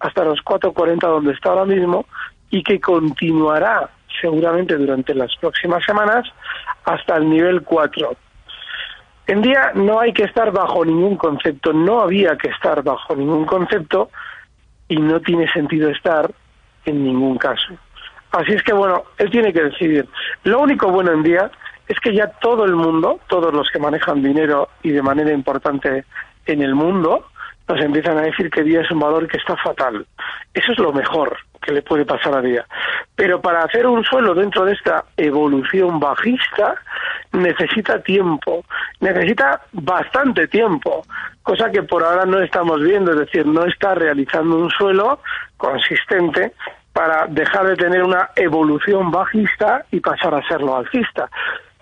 hasta 0.00 0.24
los 0.24 0.40
4.40 0.44 1.00
donde 1.00 1.32
está 1.32 1.50
ahora 1.50 1.64
mismo 1.64 2.04
y 2.50 2.62
que 2.62 2.80
continuará 2.80 3.90
seguramente 4.20 4.76
durante 4.76 5.14
las 5.14 5.34
próximas 5.36 5.84
semanas 5.84 6.26
hasta 6.84 7.16
el 7.16 7.28
nivel 7.30 7.62
4. 7.62 8.16
En 9.28 9.42
día 9.42 9.72
no 9.74 10.00
hay 10.00 10.14
que 10.14 10.24
estar 10.24 10.50
bajo 10.52 10.82
ningún 10.86 11.16
concepto, 11.16 11.74
no 11.74 12.00
había 12.00 12.36
que 12.38 12.48
estar 12.48 12.82
bajo 12.82 13.14
ningún 13.14 13.44
concepto 13.44 14.08
y 14.88 14.96
no 14.96 15.20
tiene 15.20 15.46
sentido 15.52 15.90
estar 15.90 16.30
en 16.86 17.04
ningún 17.04 17.36
caso. 17.36 17.74
Así 18.32 18.54
es 18.54 18.62
que 18.62 18.72
bueno, 18.72 19.04
él 19.18 19.30
tiene 19.30 19.52
que 19.52 19.64
decidir. 19.64 20.08
Lo 20.44 20.60
único 20.60 20.88
bueno 20.90 21.12
en 21.12 21.22
día 21.22 21.50
es 21.86 22.00
que 22.00 22.14
ya 22.14 22.28
todo 22.40 22.64
el 22.64 22.74
mundo, 22.74 23.20
todos 23.28 23.52
los 23.52 23.68
que 23.70 23.78
manejan 23.78 24.22
dinero 24.22 24.70
y 24.82 24.92
de 24.92 25.02
manera 25.02 25.30
importante 25.30 26.06
en 26.46 26.62
el 26.62 26.74
mundo, 26.74 27.26
nos 27.68 27.80
empiezan 27.80 28.18
a 28.18 28.22
decir 28.22 28.50
que 28.50 28.62
día 28.62 28.80
es 28.80 28.90
un 28.90 29.00
valor 29.00 29.28
que 29.28 29.36
está 29.36 29.56
fatal. 29.56 30.06
Eso 30.54 30.72
es 30.72 30.78
lo 30.78 30.92
mejor 30.92 31.36
que 31.60 31.72
le 31.72 31.82
puede 31.82 32.04
pasar 32.04 32.34
a 32.34 32.40
día. 32.40 32.64
Pero 33.14 33.40
para 33.40 33.60
hacer 33.60 33.86
un 33.86 34.02
suelo 34.04 34.34
dentro 34.34 34.64
de 34.64 34.72
esta 34.72 35.04
evolución 35.16 36.00
bajista 36.00 36.74
necesita 37.32 38.00
tiempo, 38.02 38.64
necesita 39.00 39.60
bastante 39.72 40.48
tiempo, 40.48 41.02
cosa 41.42 41.70
que 41.70 41.82
por 41.82 42.02
ahora 42.02 42.24
no 42.24 42.40
estamos 42.40 42.82
viendo, 42.82 43.12
es 43.12 43.18
decir, 43.18 43.46
no 43.46 43.64
está 43.64 43.94
realizando 43.94 44.56
un 44.56 44.70
suelo 44.70 45.20
consistente 45.58 46.52
para 46.92 47.26
dejar 47.26 47.66
de 47.66 47.76
tener 47.76 48.02
una 48.02 48.30
evolución 48.34 49.10
bajista 49.10 49.84
y 49.90 50.00
pasar 50.00 50.34
a 50.34 50.48
serlo 50.48 50.76
alcista. 50.76 51.28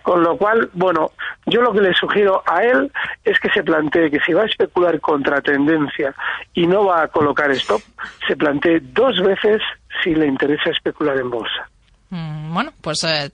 Con 0.06 0.22
lo 0.22 0.36
cual, 0.36 0.70
bueno, 0.72 1.10
yo 1.46 1.62
lo 1.62 1.72
que 1.72 1.80
le 1.80 1.92
sugiero 1.92 2.40
a 2.46 2.62
él 2.62 2.92
es 3.24 3.40
que 3.40 3.50
se 3.50 3.64
plantee 3.64 4.08
que 4.08 4.20
si 4.20 4.32
va 4.32 4.42
a 4.42 4.46
especular 4.46 5.00
contra 5.00 5.40
tendencia 5.40 6.14
y 6.54 6.64
no 6.64 6.84
va 6.84 7.02
a 7.02 7.08
colocar 7.08 7.50
stop, 7.50 7.82
se 8.28 8.36
plantee 8.36 8.78
dos 8.80 9.20
veces 9.20 9.60
si 10.04 10.14
le 10.14 10.28
interesa 10.28 10.70
especular 10.70 11.18
en 11.18 11.28
bolsa. 11.28 11.68
Mm, 12.10 12.54
bueno, 12.54 12.72
pues 12.82 13.02
eh, 13.02 13.32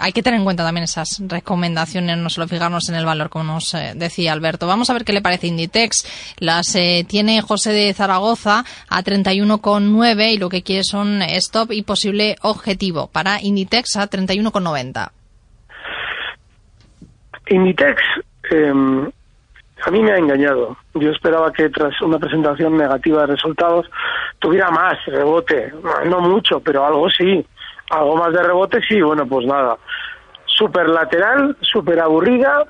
hay 0.00 0.12
que 0.12 0.22
tener 0.24 0.40
en 0.40 0.44
cuenta 0.44 0.64
también 0.64 0.82
esas 0.82 1.22
recomendaciones, 1.24 2.18
no 2.18 2.30
solo 2.30 2.48
fijarnos 2.48 2.88
en 2.88 2.96
el 2.96 3.06
valor, 3.06 3.30
como 3.30 3.44
nos 3.44 3.72
eh, 3.74 3.92
decía 3.94 4.32
Alberto. 4.32 4.66
Vamos 4.66 4.90
a 4.90 4.94
ver 4.94 5.04
qué 5.04 5.12
le 5.12 5.22
parece 5.22 5.46
Inditex. 5.46 6.04
Las 6.40 6.74
eh, 6.74 7.06
tiene 7.08 7.42
José 7.42 7.70
de 7.70 7.94
Zaragoza 7.94 8.64
a 8.88 9.04
31,9 9.04 10.32
y 10.32 10.38
lo 10.38 10.48
que 10.48 10.64
quiere 10.64 10.82
son 10.82 11.22
stop 11.22 11.70
y 11.70 11.82
posible 11.82 12.38
objetivo 12.42 13.06
para 13.06 13.40
Inditex 13.40 13.94
a 13.98 14.10
31,90. 14.10 15.12
Inditex 17.48 18.02
em, 18.50 19.10
a 19.84 19.90
mí 19.90 20.02
me 20.02 20.12
ha 20.12 20.18
engañado. 20.18 20.76
Yo 20.94 21.10
esperaba 21.10 21.52
que 21.52 21.68
tras 21.70 22.00
una 22.02 22.18
presentación 22.18 22.76
negativa 22.76 23.22
de 23.22 23.34
resultados 23.34 23.90
tuviera 24.38 24.70
más 24.70 25.04
rebote, 25.06 25.72
no 26.06 26.20
mucho, 26.20 26.60
pero 26.60 26.86
algo 26.86 27.10
sí, 27.10 27.44
algo 27.90 28.16
más 28.16 28.32
de 28.32 28.42
rebote 28.42 28.80
sí, 28.88 29.00
bueno, 29.00 29.26
pues 29.26 29.46
nada. 29.46 29.76
Súper 30.46 30.88
lateral, 30.88 31.56
súper 31.60 32.00
aburrida 32.00 32.64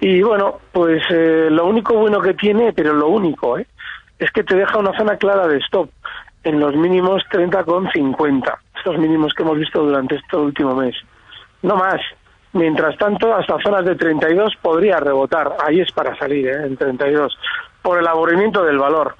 y 0.00 0.22
bueno, 0.22 0.60
pues 0.72 1.02
eh, 1.10 1.48
lo 1.50 1.66
único 1.66 1.94
bueno 1.94 2.20
que 2.20 2.34
tiene, 2.34 2.72
pero 2.72 2.92
lo 2.92 3.08
único, 3.08 3.58
¿eh? 3.58 3.66
es 4.18 4.30
que 4.30 4.44
te 4.44 4.54
deja 4.54 4.78
una 4.78 4.96
zona 4.96 5.16
clara 5.16 5.46
de 5.48 5.58
stop 5.58 5.90
en 6.44 6.60
los 6.60 6.74
mínimos 6.76 7.22
30,50, 7.32 8.56
estos 8.76 8.98
mínimos 8.98 9.34
que 9.34 9.42
hemos 9.42 9.58
visto 9.58 9.82
durante 9.82 10.16
este 10.16 10.36
último 10.36 10.74
mes. 10.76 10.94
No 11.62 11.76
más. 11.76 12.00
Mientras 12.52 12.96
tanto, 12.96 13.34
hasta 13.34 13.58
zonas 13.60 13.84
de 13.84 13.96
32 13.96 14.54
podría 14.62 14.98
rebotar. 14.98 15.56
Ahí 15.64 15.80
es 15.80 15.92
para 15.92 16.16
salir, 16.16 16.48
¿eh? 16.48 16.66
en 16.66 16.76
32, 16.76 17.36
por 17.82 17.98
el 17.98 18.06
aburrimiento 18.06 18.64
del 18.64 18.78
valor. 18.78 19.16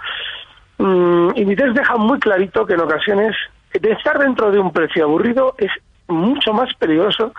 Mm, 0.79 1.31
y 1.35 1.43
Inditex 1.43 1.75
deja 1.75 1.97
muy 1.97 2.19
clarito 2.19 2.67
que 2.67 2.75
en 2.75 2.81
ocasiones 2.81 3.37
estar 3.73 4.19
dentro 4.19 4.51
de 4.51 4.59
un 4.59 4.73
precio 4.73 5.05
aburrido 5.05 5.55
es 5.59 5.71
mucho 6.09 6.53
más 6.53 6.73
peligroso 6.75 7.33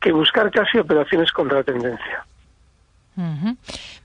que 0.00 0.12
buscar 0.12 0.50
casi 0.50 0.78
operaciones 0.78 1.30
contra 1.32 1.62
tendencia. 1.62 2.24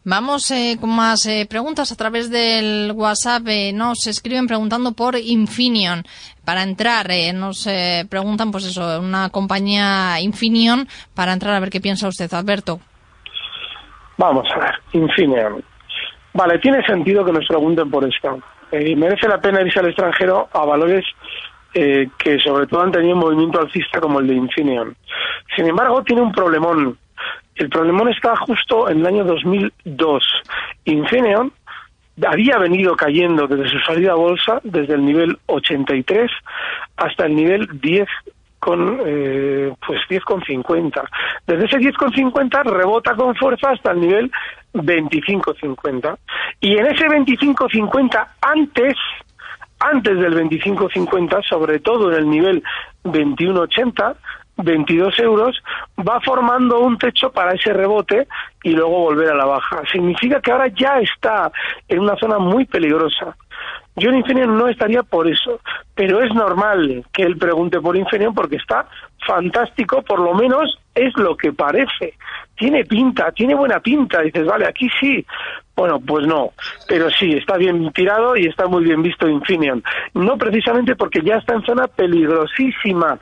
Vamos 0.05 0.49
eh, 0.51 0.77
con 0.79 0.95
más 0.95 1.25
eh, 1.25 1.45
preguntas 1.49 1.91
a 1.91 1.95
través 1.95 2.31
del 2.31 2.93
WhatsApp. 2.95 3.45
Eh, 3.47 3.73
nos 3.73 4.07
escriben 4.07 4.47
preguntando 4.47 4.93
por 4.93 5.15
Infineon. 5.17 6.03
Para 6.45 6.63
entrar, 6.63 7.07
nos 7.35 7.67
preguntan, 8.09 8.49
pues 8.49 8.65
eso, 8.65 8.99
una 8.99 9.29
compañía 9.29 10.19
Infineon, 10.19 10.87
para 11.13 11.33
entrar 11.33 11.53
a 11.53 11.59
ver 11.59 11.69
qué 11.69 11.79
piensa 11.79 12.07
usted, 12.07 12.33
Alberto. 12.33 12.79
Vamos 14.17 14.47
a 14.55 14.59
ver, 14.59 14.75
Infineon. 14.93 15.63
Vale, 16.33 16.57
tiene 16.57 16.83
sentido 16.87 17.23
que 17.23 17.33
nos 17.33 17.45
pregunten 17.45 17.91
por 17.91 18.03
esto. 18.03 18.39
merece 18.71 19.27
la 19.27 19.39
pena 19.39 19.61
irse 19.61 19.79
al 19.79 19.89
extranjero 19.89 20.49
a 20.51 20.65
valores 20.65 21.05
que 21.71 22.39
sobre 22.43 22.65
todo 22.65 22.81
han 22.81 22.91
tenido 22.91 23.13
un 23.13 23.19
movimiento 23.19 23.59
alcista 23.59 24.01
como 24.01 24.19
el 24.19 24.25
de 24.25 24.33
Infineon. 24.33 24.95
Sin 25.55 25.67
embargo, 25.67 26.01
tiene 26.01 26.23
un 26.23 26.31
problemón 26.31 26.97
el 27.59 27.69
problemón 27.69 28.09
está 28.09 28.35
justo 28.37 28.89
en 28.89 28.99
el 28.99 29.05
año 29.05 29.23
2002. 29.25 30.23
Infineon 30.85 31.51
había 32.25 32.57
venido 32.57 32.95
cayendo 32.95 33.47
desde 33.47 33.69
su 33.69 33.79
salida 33.79 34.13
a 34.13 34.15
bolsa, 34.15 34.59
desde 34.63 34.95
el 34.95 35.05
nivel 35.05 35.37
83 35.45 36.31
hasta 36.97 37.25
el 37.25 37.35
nivel 37.35 37.67
10 37.81 38.07
con 38.59 38.99
eh, 39.05 39.73
pues 39.85 39.99
10,50. 40.09 41.01
Desde 41.47 41.65
ese 41.65 41.77
10,50 41.77 42.63
rebota 42.63 43.15
con 43.15 43.35
fuerza 43.35 43.71
hasta 43.71 43.91
el 43.91 44.01
nivel 44.01 44.31
25,50. 44.73 46.17
Y 46.61 46.77
en 46.77 46.85
ese 46.87 47.05
25,50 47.05 48.27
antes 48.41 48.95
antes 49.79 50.19
del 50.19 50.35
25,50, 50.35 51.47
sobre 51.47 51.79
todo 51.79 52.11
en 52.11 52.17
el 52.17 52.29
nivel 52.29 52.63
21,80, 53.05 54.15
22 54.63 55.19
euros, 55.19 55.63
va 55.97 56.19
formando 56.21 56.79
un 56.79 56.97
techo 56.97 57.31
para 57.31 57.53
ese 57.53 57.73
rebote 57.73 58.27
y 58.63 58.71
luego 58.71 58.99
volver 58.99 59.29
a 59.29 59.35
la 59.35 59.45
baja. 59.45 59.81
Significa 59.91 60.41
que 60.41 60.51
ahora 60.51 60.67
ya 60.67 60.99
está 60.99 61.51
en 61.87 61.99
una 61.99 62.15
zona 62.17 62.39
muy 62.39 62.65
peligrosa. 62.65 63.35
Yo 63.95 64.09
en 64.09 64.17
Infineon 64.17 64.57
no 64.57 64.67
estaría 64.67 65.03
por 65.03 65.27
eso, 65.27 65.59
pero 65.93 66.23
es 66.23 66.33
normal 66.33 67.03
que 67.11 67.23
él 67.23 67.37
pregunte 67.37 67.81
por 67.81 67.97
Infineon 67.97 68.33
porque 68.33 68.55
está 68.55 68.87
fantástico, 69.25 70.01
por 70.01 70.19
lo 70.19 70.33
menos 70.33 70.79
es 70.95 71.15
lo 71.17 71.35
que 71.35 71.51
parece. 71.51 72.13
Tiene 72.55 72.85
pinta, 72.85 73.31
tiene 73.31 73.55
buena 73.55 73.79
pinta. 73.79 74.21
Dices, 74.21 74.45
vale, 74.45 74.67
aquí 74.67 74.89
sí. 74.99 75.25
Bueno, 75.75 75.99
pues 75.99 76.27
no, 76.27 76.51
pero 76.89 77.09
sí, 77.09 77.33
está 77.33 77.55
bien 77.55 77.89
tirado 77.93 78.35
y 78.35 78.47
está 78.47 78.67
muy 78.67 78.83
bien 78.83 79.01
visto 79.01 79.29
Infineon. 79.29 79.81
No 80.13 80.37
precisamente 80.37 80.95
porque 80.95 81.21
ya 81.21 81.35
está 81.35 81.53
en 81.53 81.63
zona 81.63 81.87
peligrosísima, 81.87 83.17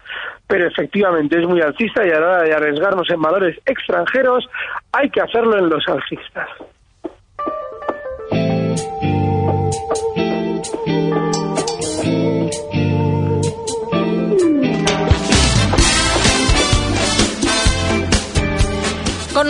pero 0.48 0.68
efectivamente 0.68 1.40
es 1.40 1.48
muy 1.48 1.62
alcista 1.62 2.06
y 2.06 2.10
a 2.10 2.20
la 2.20 2.28
hora 2.28 2.42
de 2.42 2.54
arriesgarnos 2.56 3.08
en 3.12 3.22
valores 3.22 3.60
extranjeros 3.66 4.50
hay 4.92 5.10
que 5.12 5.22
hacerlo 5.22 5.58
en 5.60 5.70
los 5.70 5.88
alcistas. 5.88 6.50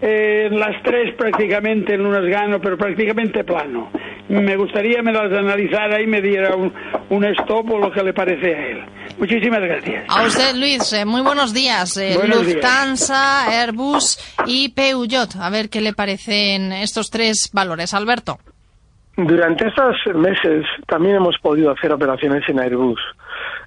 eh, 0.00 0.48
las 0.50 0.82
tres 0.82 1.14
prácticamente 1.16 1.94
en 1.94 2.04
unas 2.04 2.24
gano, 2.24 2.60
pero 2.60 2.76
prácticamente 2.76 3.44
plano. 3.44 3.90
Me 4.28 4.56
gustaría 4.56 5.02
me 5.02 5.12
las 5.12 5.32
analizara 5.32 6.00
y 6.00 6.06
me 6.06 6.20
diera 6.20 6.56
un, 6.56 6.72
un 7.10 7.24
stop 7.24 7.70
o 7.70 7.78
lo 7.78 7.92
que 7.92 8.02
le 8.02 8.12
parece 8.12 8.54
a 8.54 8.66
él. 8.68 8.84
Muchísimas 9.18 9.60
gracias. 9.60 10.04
A 10.08 10.26
usted, 10.26 10.54
Luis, 10.56 10.92
eh, 10.92 11.04
muy 11.04 11.22
buenos 11.22 11.54
días. 11.54 11.96
Eh, 11.96 12.18
Lufthansa, 12.26 13.48
Airbus 13.62 14.18
y 14.46 14.70
Peugeot. 14.70 15.36
A 15.40 15.48
ver 15.50 15.70
qué 15.70 15.80
le 15.80 15.92
parecen 15.92 16.72
estos 16.72 17.10
tres 17.10 17.50
valores. 17.52 17.94
Alberto. 17.94 18.38
Durante 19.16 19.68
estos 19.68 19.96
meses 20.14 20.66
también 20.86 21.16
hemos 21.16 21.38
podido 21.38 21.70
hacer 21.70 21.90
operaciones 21.90 22.42
en 22.48 22.60
Airbus. 22.60 23.00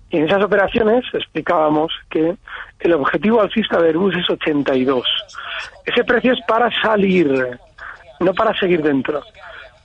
Y 0.09 0.17
en 0.17 0.25
esas 0.25 0.43
operaciones 0.43 1.05
explicábamos 1.13 1.93
que 2.09 2.35
el 2.79 2.93
objetivo 2.93 3.41
alcista 3.41 3.79
de 3.79 3.89
Airbus 3.89 4.15
es 4.15 4.29
82. 4.29 5.05
Ese 5.85 6.03
precio 6.03 6.33
es 6.33 6.39
para 6.47 6.69
salir, 6.81 7.59
no 8.19 8.33
para 8.33 8.57
seguir 8.57 8.81
dentro. 8.81 9.21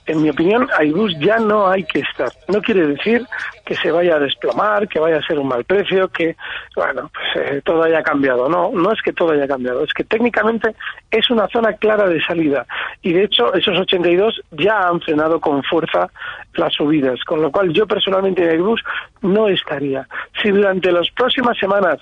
En 0.07 0.21
mi 0.21 0.29
opinión, 0.29 0.67
Airbus 0.77 1.17
ya 1.19 1.39
no 1.39 1.67
hay 1.67 1.83
que 1.83 1.99
estar. 1.99 2.31
No 2.47 2.61
quiere 2.61 2.87
decir 2.87 3.25
que 3.65 3.75
se 3.75 3.91
vaya 3.91 4.15
a 4.15 4.19
desplomar, 4.19 4.87
que 4.87 4.99
vaya 4.99 5.17
a 5.17 5.25
ser 5.25 5.39
un 5.39 5.47
mal 5.47 5.63
precio, 5.63 6.07
que, 6.09 6.35
bueno, 6.75 7.09
pues 7.13 7.45
eh, 7.45 7.61
todo 7.63 7.83
haya 7.83 8.03
cambiado. 8.03 8.47
No, 8.47 8.71
no 8.71 8.91
es 8.91 9.01
que 9.01 9.13
todo 9.13 9.31
haya 9.31 9.47
cambiado, 9.47 9.83
es 9.83 9.93
que 9.93 10.03
técnicamente 10.03 10.75
es 11.09 11.29
una 11.31 11.47
zona 11.47 11.73
clara 11.73 12.07
de 12.07 12.21
salida. 12.23 12.67
Y 13.01 13.13
de 13.13 13.23
hecho, 13.23 13.53
esos 13.55 13.79
82 13.79 14.41
ya 14.51 14.87
han 14.87 15.01
frenado 15.01 15.39
con 15.39 15.63
fuerza 15.63 16.09
las 16.53 16.73
subidas, 16.73 17.19
con 17.23 17.41
lo 17.41 17.51
cual 17.51 17.73
yo 17.73 17.87
personalmente 17.87 18.43
en 18.43 18.49
Airbus 18.49 18.83
no 19.21 19.47
estaría. 19.47 20.07
Si 20.41 20.51
durante 20.51 20.91
las 20.91 21.09
próximas 21.09 21.57
semanas 21.57 21.99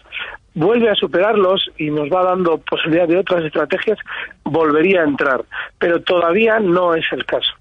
vuelve 0.55 0.89
a 0.89 0.95
superarlos 0.95 1.71
y 1.77 1.89
nos 1.89 2.09
va 2.09 2.23
dando 2.23 2.57
posibilidad 2.57 3.07
de 3.07 3.17
otras 3.17 3.45
estrategias, 3.45 3.97
volvería 4.43 5.01
a 5.01 5.05
entrar. 5.05 5.43
Pero 5.79 6.01
todavía 6.01 6.59
no 6.59 6.93
es 6.95 7.05
el 7.11 7.25
caso. 7.25 7.53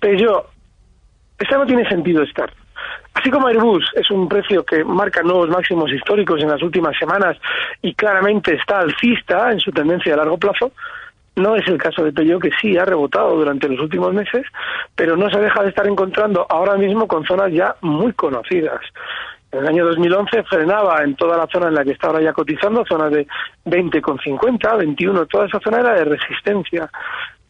Pero 0.00 0.18
yo, 0.18 0.46
esta 1.38 1.58
no 1.58 1.66
tiene 1.66 1.88
sentido 1.88 2.22
estar. 2.22 2.52
Así 3.14 3.30
como 3.30 3.46
Airbus 3.46 3.84
es 3.94 4.10
un 4.10 4.28
precio 4.28 4.64
que 4.64 4.84
marca 4.84 5.22
nuevos 5.22 5.48
máximos 5.48 5.92
históricos 5.92 6.42
en 6.42 6.50
las 6.50 6.62
últimas 6.62 6.96
semanas 6.98 7.36
y 7.80 7.94
claramente 7.94 8.54
está 8.54 8.80
alcista 8.80 9.52
en 9.52 9.60
su 9.60 9.70
tendencia 9.70 10.14
a 10.14 10.16
largo 10.18 10.36
plazo, 10.36 10.72
no 11.36 11.56
es 11.56 11.66
el 11.66 11.78
caso 11.78 12.04
de 12.04 12.12
Peugeot, 12.12 12.40
que 12.40 12.50
sí 12.60 12.76
ha 12.76 12.84
rebotado 12.84 13.36
durante 13.36 13.68
los 13.68 13.80
últimos 13.80 14.12
meses, 14.12 14.46
pero 14.94 15.16
no 15.16 15.28
se 15.30 15.40
deja 15.40 15.62
de 15.62 15.70
estar 15.70 15.86
encontrando 15.86 16.46
ahora 16.48 16.76
mismo 16.76 17.08
con 17.08 17.24
zonas 17.24 17.52
ya 17.52 17.74
muy 17.80 18.12
conocidas. 18.12 18.80
En 19.50 19.60
el 19.60 19.68
año 19.68 19.84
2011 19.86 20.42
frenaba 20.44 21.02
en 21.02 21.14
toda 21.14 21.36
la 21.36 21.46
zona 21.46 21.68
en 21.68 21.74
la 21.74 21.84
que 21.84 21.92
está 21.92 22.08
ahora 22.08 22.22
ya 22.22 22.32
cotizando, 22.32 22.84
zonas 22.84 23.12
de 23.12 23.26
20,50, 23.66 24.78
21, 24.78 25.26
toda 25.26 25.46
esa 25.46 25.60
zona 25.60 25.80
era 25.80 25.94
de 25.94 26.04
resistencia. 26.04 26.90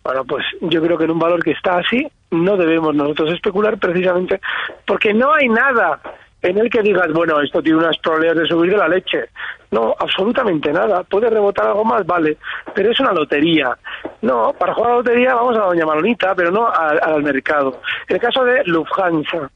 Bueno, 0.04 0.24
pues 0.24 0.44
yo 0.60 0.82
creo 0.82 0.98
que 0.98 1.04
en 1.04 1.12
un 1.12 1.18
valor 1.18 1.42
que 1.42 1.52
está 1.52 1.78
así 1.78 2.06
no 2.30 2.56
debemos 2.58 2.94
nosotros 2.94 3.32
especular 3.32 3.78
precisamente 3.78 4.38
porque 4.86 5.14
no 5.14 5.32
hay 5.32 5.48
nada 5.48 5.98
en 6.42 6.58
el 6.58 6.68
que 6.68 6.82
digas, 6.82 7.10
bueno, 7.10 7.40
esto 7.40 7.62
tiene 7.62 7.78
unas 7.78 7.96
probabilidades 7.96 8.42
de 8.42 8.48
subir 8.48 8.70
de 8.72 8.76
la 8.76 8.86
leche. 8.86 9.30
No, 9.70 9.94
absolutamente 9.98 10.70
nada. 10.70 11.02
Puede 11.04 11.30
rebotar 11.30 11.68
algo 11.68 11.86
más, 11.86 12.04
vale, 12.04 12.36
pero 12.74 12.90
es 12.90 13.00
una 13.00 13.12
lotería. 13.12 13.74
No, 14.20 14.52
para 14.52 14.74
jugar 14.74 14.90
a 14.90 14.92
la 14.92 14.98
lotería 14.98 15.34
vamos 15.34 15.56
a 15.56 15.60
Doña 15.60 15.86
Malonita, 15.86 16.34
pero 16.34 16.50
no 16.50 16.68
al 16.68 17.22
mercado. 17.22 17.80
En 18.06 18.16
el 18.16 18.20
caso 18.20 18.44
de 18.44 18.62
Lufthansa, 18.66 19.50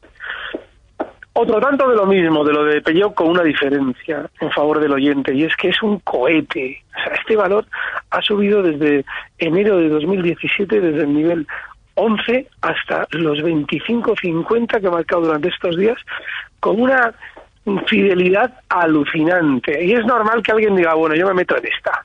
otro 1.32 1.60
tanto 1.60 1.88
de 1.88 1.96
lo 1.96 2.06
mismo, 2.06 2.44
de 2.44 2.52
lo 2.52 2.64
de 2.64 2.82
Peugeot 2.82 3.14
con 3.14 3.28
una 3.28 3.42
diferencia 3.42 4.28
en 4.40 4.50
favor 4.50 4.80
del 4.80 4.92
oyente, 4.92 5.34
y 5.34 5.44
es 5.44 5.54
que 5.56 5.68
es 5.68 5.82
un 5.82 6.00
cohete. 6.00 6.82
O 6.90 7.02
sea, 7.04 7.14
este 7.14 7.36
valor 7.36 7.66
ha 8.10 8.20
subido 8.22 8.62
desde 8.62 9.04
enero 9.38 9.78
de 9.78 9.88
2017, 9.88 10.80
desde 10.80 11.02
el 11.02 11.14
nivel 11.14 11.46
11 11.94 12.48
hasta 12.62 13.06
los 13.10 13.38
25-50 13.38 14.80
que 14.80 14.86
ha 14.86 14.90
marcado 14.90 15.22
durante 15.22 15.48
estos 15.48 15.76
días, 15.76 15.96
con 16.60 16.80
una 16.80 17.14
fidelidad 17.86 18.52
alucinante. 18.68 19.84
Y 19.84 19.92
es 19.92 20.04
normal 20.06 20.42
que 20.42 20.52
alguien 20.52 20.76
diga, 20.76 20.94
bueno, 20.94 21.14
yo 21.14 21.26
me 21.26 21.34
meto 21.34 21.56
en 21.56 21.66
esta. 21.66 22.04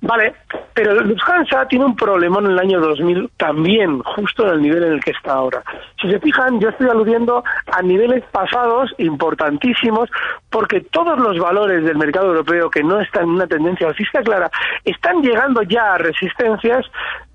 Vale, 0.00 0.34
pero 0.74 0.94
Lufthansa 1.00 1.66
tiene 1.68 1.84
un 1.84 1.94
problema 1.94 2.40
en 2.40 2.46
el 2.46 2.58
año 2.58 2.80
2000 2.80 3.30
también, 3.36 4.00
justo 4.00 4.46
en 4.46 4.54
el 4.54 4.62
nivel 4.62 4.84
en 4.84 4.92
el 4.94 5.04
que 5.04 5.12
está 5.12 5.34
ahora. 5.34 5.62
Si 6.00 6.10
se 6.10 6.18
fijan, 6.18 6.58
yo 6.60 6.70
estoy 6.70 6.88
aludiendo 6.88 7.44
a 7.70 7.82
niveles 7.82 8.24
pasados 8.32 8.92
importantísimos, 8.98 10.10
porque 10.50 10.80
todos 10.80 11.18
los 11.18 11.38
valores 11.38 11.84
del 11.84 11.96
mercado 11.96 12.28
europeo 12.28 12.68
que 12.70 12.82
no 12.82 13.00
están 13.00 13.24
en 13.24 13.30
una 13.30 13.46
tendencia 13.46 13.86
alcista 13.88 14.22
clara, 14.22 14.50
están 14.84 15.22
llegando 15.22 15.62
ya 15.62 15.94
a 15.94 15.98
resistencias 15.98 16.84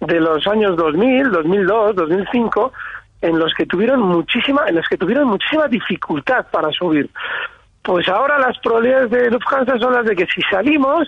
de 0.02 0.20
los 0.20 0.46
años 0.48 0.76
2000, 0.76 1.32
2002, 1.32 1.96
2005, 1.96 2.74
en 3.22 3.40
los 3.40 3.54
que 3.54 3.66
tuvieron 3.66 4.02
muchísima, 4.02 4.64
en 4.68 4.76
los 4.76 4.88
que 4.88 4.98
tuvieron 4.98 5.28
muchísima 5.28 5.68
dificultad 5.68 6.46
para 6.52 6.72
subir. 6.72 7.10
Pues 7.88 8.06
ahora 8.10 8.38
las 8.38 8.58
probabilidades 8.60 9.10
de 9.12 9.32
Lufthansa 9.32 9.79
son 9.79 9.94
las 9.94 10.03
de 10.03 10.13
que 10.13 10.25
si 10.25 10.41
salimos 10.51 11.08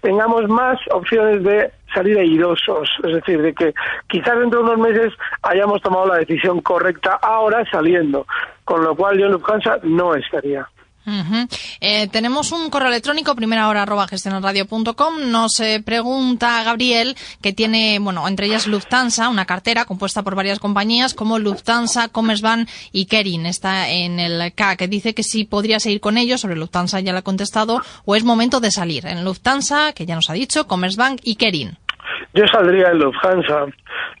tengamos 0.00 0.48
más 0.48 0.78
opciones 0.92 1.42
de 1.42 1.72
salir 1.92 2.16
airosos, 2.16 2.88
es 3.02 3.14
decir, 3.14 3.42
de 3.42 3.52
que 3.52 3.74
quizás 4.06 4.38
dentro 4.38 4.60
de 4.62 4.72
unos 4.72 4.78
meses 4.78 5.12
hayamos 5.42 5.82
tomado 5.82 6.06
la 6.06 6.18
decisión 6.18 6.60
correcta 6.60 7.18
ahora 7.20 7.64
saliendo, 7.68 8.28
con 8.64 8.84
lo 8.84 8.94
cual 8.94 9.18
yo 9.18 9.26
en 9.26 9.32
Lufthansa 9.32 9.80
no 9.82 10.14
estaría. 10.14 10.68
Eh, 11.80 12.08
tenemos 12.08 12.52
un 12.52 12.70
correo 12.70 12.88
electrónico, 12.88 13.34
primera 13.34 13.68
hora 13.68 13.82
arroba 13.82 14.08
gestionarradio.com. 14.08 15.30
Nos 15.30 15.60
eh, 15.60 15.82
pregunta 15.84 16.62
Gabriel 16.64 17.16
que 17.40 17.52
tiene, 17.52 17.98
bueno, 17.98 18.26
entre 18.26 18.46
ellas 18.46 18.66
Lufthansa, 18.66 19.28
una 19.28 19.44
cartera 19.44 19.84
compuesta 19.84 20.22
por 20.22 20.34
varias 20.34 20.58
compañías 20.58 21.14
como 21.14 21.38
Lufthansa, 21.38 22.08
Commerzbank 22.08 22.68
y 22.92 23.06
Kering. 23.06 23.46
Está 23.46 23.90
en 23.90 24.18
el 24.18 24.52
K, 24.54 24.76
que 24.76 24.88
dice 24.88 25.14
que 25.14 25.22
si 25.22 25.44
podría 25.44 25.80
seguir 25.80 26.00
con 26.00 26.18
ellos. 26.18 26.40
Sobre 26.40 26.56
Lufthansa 26.56 27.00
ya 27.00 27.12
le 27.12 27.18
ha 27.18 27.22
contestado 27.22 27.82
o 28.04 28.16
es 28.16 28.24
momento 28.24 28.60
de 28.60 28.70
salir. 28.70 29.06
En 29.06 29.24
Lufthansa, 29.24 29.92
que 29.92 30.06
ya 30.06 30.14
nos 30.14 30.30
ha 30.30 30.34
dicho, 30.34 30.66
Commerzbank 30.66 31.20
y 31.22 31.36
Kering. 31.36 31.83
Yo 32.34 32.46
saldría 32.48 32.90
en 32.90 32.98
Lufthansa 32.98 33.66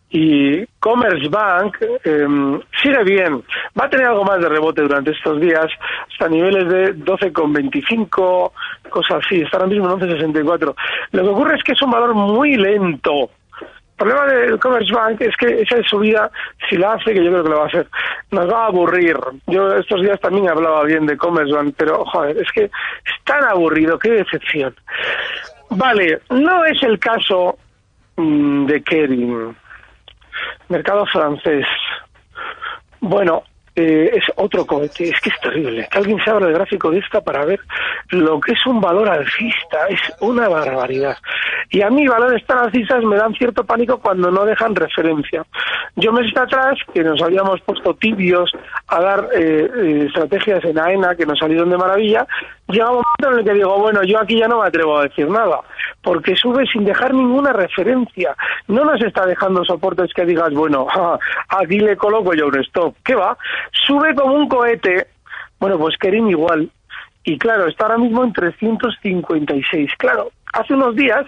y 0.08 0.64
Commerzbank 0.78 1.76
eh, 2.04 2.60
sigue 2.80 3.02
bien. 3.02 3.42
Va 3.78 3.86
a 3.86 3.90
tener 3.90 4.06
algo 4.06 4.24
más 4.24 4.40
de 4.40 4.48
rebote 4.48 4.82
durante 4.82 5.10
estos 5.10 5.40
días, 5.40 5.66
hasta 6.12 6.28
niveles 6.28 6.68
de 6.68 6.94
12,25, 6.94 8.52
cosas 8.88 9.24
así. 9.24 9.40
Está 9.40 9.56
ahora 9.56 9.68
mismo 9.68 9.90
en 9.90 9.98
11,64. 9.98 10.74
Lo 11.10 11.22
que 11.22 11.28
ocurre 11.28 11.56
es 11.56 11.64
que 11.64 11.72
es 11.72 11.82
un 11.82 11.90
valor 11.90 12.14
muy 12.14 12.54
lento. 12.54 13.30
El 13.60 13.96
problema 13.96 14.26
del 14.26 14.58
Commerzbank 14.60 15.20
es 15.20 15.36
que 15.36 15.62
esa 15.62 15.82
subida, 15.82 16.30
si 16.68 16.76
la 16.76 16.92
hace, 16.92 17.14
que 17.14 17.24
yo 17.24 17.30
creo 17.30 17.42
que 17.42 17.50
lo 17.50 17.58
va 17.58 17.64
a 17.64 17.68
hacer, 17.68 17.88
nos 18.30 18.48
va 18.48 18.64
a 18.64 18.66
aburrir. 18.66 19.16
Yo 19.48 19.74
estos 19.76 20.02
días 20.02 20.20
también 20.20 20.48
hablaba 20.48 20.84
bien 20.84 21.06
de 21.06 21.16
Commerzbank, 21.16 21.74
pero 21.76 22.04
joder, 22.04 22.38
es 22.38 22.50
que 22.52 22.64
es 22.64 23.24
tan 23.24 23.42
aburrido, 23.42 23.98
qué 23.98 24.10
decepción. 24.10 24.74
Vale, 25.70 26.20
no 26.30 26.64
es 26.64 26.80
el 26.84 27.00
caso 27.00 27.58
de 28.16 28.82
Kering 28.82 29.54
mercado 30.68 31.06
francés. 31.06 31.66
Bueno, 33.00 33.44
eh, 33.76 34.10
es 34.14 34.24
otro 34.36 34.64
cohete, 34.64 35.08
es 35.08 35.20
que 35.20 35.30
es 35.30 35.40
terrible. 35.40 35.88
Que 35.90 35.98
alguien 35.98 36.18
se 36.24 36.30
abra 36.30 36.46
el 36.46 36.54
gráfico 36.54 36.90
de 36.90 36.98
esta 36.98 37.20
para 37.20 37.44
ver 37.44 37.60
lo 38.10 38.40
que 38.40 38.52
es 38.52 38.66
un 38.66 38.80
valor 38.80 39.08
alcista, 39.08 39.86
es 39.88 40.00
una 40.20 40.48
barbaridad. 40.48 41.16
Y 41.70 41.82
a 41.82 41.90
mí 41.90 42.06
valores 42.06 42.46
tan 42.46 42.58
alcistas 42.58 43.02
me 43.02 43.16
dan 43.16 43.34
cierto 43.34 43.64
pánico 43.64 43.98
cuando 43.98 44.30
no 44.30 44.44
dejan 44.44 44.76
referencia. 44.76 45.44
Yo 45.96 46.12
meses 46.12 46.36
atrás, 46.36 46.78
que 46.92 47.02
nos 47.02 47.20
habíamos 47.20 47.60
puesto 47.62 47.94
tibios 47.94 48.52
a 48.88 49.00
dar 49.00 49.28
eh, 49.34 49.68
eh, 49.76 50.04
estrategias 50.06 50.64
en 50.64 50.78
AENA 50.78 51.16
que 51.16 51.26
nos 51.26 51.38
salieron 51.38 51.70
de 51.70 51.76
maravilla, 51.76 52.26
llega 52.68 52.90
un 52.90 53.02
momento 53.02 53.32
en 53.32 53.38
el 53.38 53.44
que 53.44 53.58
digo, 53.58 53.78
bueno, 53.78 54.02
yo 54.04 54.20
aquí 54.20 54.38
ya 54.38 54.46
no 54.46 54.60
me 54.60 54.68
atrevo 54.68 54.98
a 54.98 55.04
decir 55.04 55.28
nada, 55.28 55.60
porque 56.04 56.36
sube 56.36 56.66
sin 56.66 56.84
dejar 56.84 57.14
ninguna 57.14 57.52
referencia. 57.52 58.36
No 58.68 58.84
nos 58.84 59.00
está 59.02 59.26
dejando 59.26 59.64
soportes 59.64 60.12
que 60.14 60.26
digas, 60.26 60.52
bueno, 60.52 60.86
aquí 61.48 61.80
le 61.80 61.96
coloco 61.96 62.34
yo 62.34 62.46
un 62.46 62.60
stop. 62.60 62.94
¿Qué 63.04 63.14
va? 63.14 63.36
Sube 63.72 64.14
como 64.14 64.34
un 64.34 64.48
cohete. 64.48 65.08
Bueno, 65.58 65.78
pues 65.78 65.96
Kerim 65.96 66.28
igual. 66.28 66.70
Y 67.24 67.38
claro, 67.38 67.66
está 67.66 67.86
ahora 67.86 67.98
mismo 67.98 68.22
en 68.22 68.32
356. 68.34 69.90
Claro, 69.96 70.30
hace 70.52 70.74
unos 70.74 70.94
días 70.94 71.24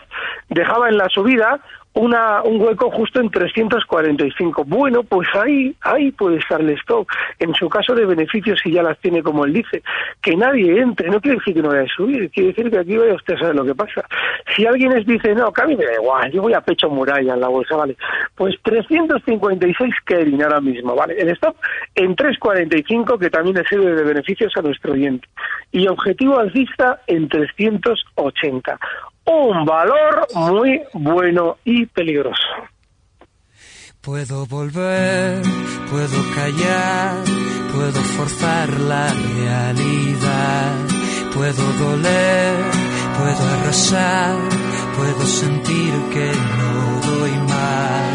dejaba 0.51 0.91
en 0.91 0.99
la 0.99 1.09
subida 1.09 1.59
una, 1.97 2.43
un 2.43 2.61
hueco 2.61 2.91
justo 2.91 3.21
en 3.21 3.31
345. 3.31 4.65
Bueno, 4.65 5.03
pues 5.03 5.29
ahí, 5.35 5.75
ahí 5.81 6.13
puede 6.13 6.37
estar 6.37 6.61
el 6.61 6.71
stock. 6.71 7.11
En 7.39 7.55
su 7.55 7.69
caso 7.71 7.95
de 7.95 8.05
beneficios, 8.05 8.61
si 8.63 8.71
ya 8.71 8.83
las 8.83 8.99
tiene 8.99 9.23
como 9.23 9.47
él 9.47 9.55
dice, 9.55 9.83
que 10.21 10.37
nadie 10.37 10.79
entre, 10.79 11.09
no 11.09 11.21
quiere 11.21 11.39
decir 11.39 11.55
que 11.55 11.63
no 11.63 11.71
vaya 11.71 11.83
a 11.83 11.97
subir, 11.97 12.31
quiere 12.31 12.51
decir 12.51 12.71
que 12.71 12.79
aquí 12.79 12.97
vaya 12.97 13.15
usted 13.15 13.35
a 13.35 13.39
saber 13.39 13.57
lo 13.57 13.65
que 13.65 13.75
pasa. 13.75 14.05
Si 14.55 14.67
alguien 14.67 14.93
les 14.93 15.07
dice, 15.07 15.35
no, 15.35 15.51
que 15.53 15.67
me 15.67 15.77
da 15.77 15.95
igual, 15.95 16.31
yo 16.31 16.43
voy 16.43 16.53
a 16.53 16.61
pecho 16.61 16.91
muralla 16.91 17.33
en 17.33 17.41
la 17.41 17.49
bolsa, 17.49 17.77
vale, 17.77 17.97
pues 18.35 18.55
356 18.63 19.95
Kering 20.05 20.43
ahora 20.43 20.61
mismo, 20.61 20.95
vale, 20.95 21.15
el 21.19 21.31
stock 21.31 21.57
en 21.95 22.15
345, 22.15 23.19
que 23.19 23.31
también 23.31 23.57
le 23.57 23.65
sirve 23.65 23.95
de 23.95 24.03
beneficios 24.03 24.53
a 24.57 24.63
nuestro 24.63 24.93
oyente. 24.93 25.27
Y 25.73 25.89
objetivo 25.89 26.39
alcista 26.39 27.01
en 27.07 27.29
380 27.29 28.79
un 29.27 29.65
valor 29.65 30.27
muy 30.35 30.83
bueno 30.93 31.59
y 31.65 31.87
peligroso. 31.87 32.43
Puedo 34.01 34.47
volver, 34.47 35.43
puedo 35.91 36.35
callar, 36.35 37.25
puedo 37.75 38.01
forzar 38.17 38.69
la 38.81 39.09
realidad, 39.09 40.75
puedo 41.35 41.73
doler, 41.73 42.57
puedo 43.19 43.49
arrasar, 43.55 44.39
puedo 44.97 45.27
sentir 45.27 45.93
que 46.13 46.31
no 46.59 47.19
doy 47.19 47.33
más. 47.49 48.06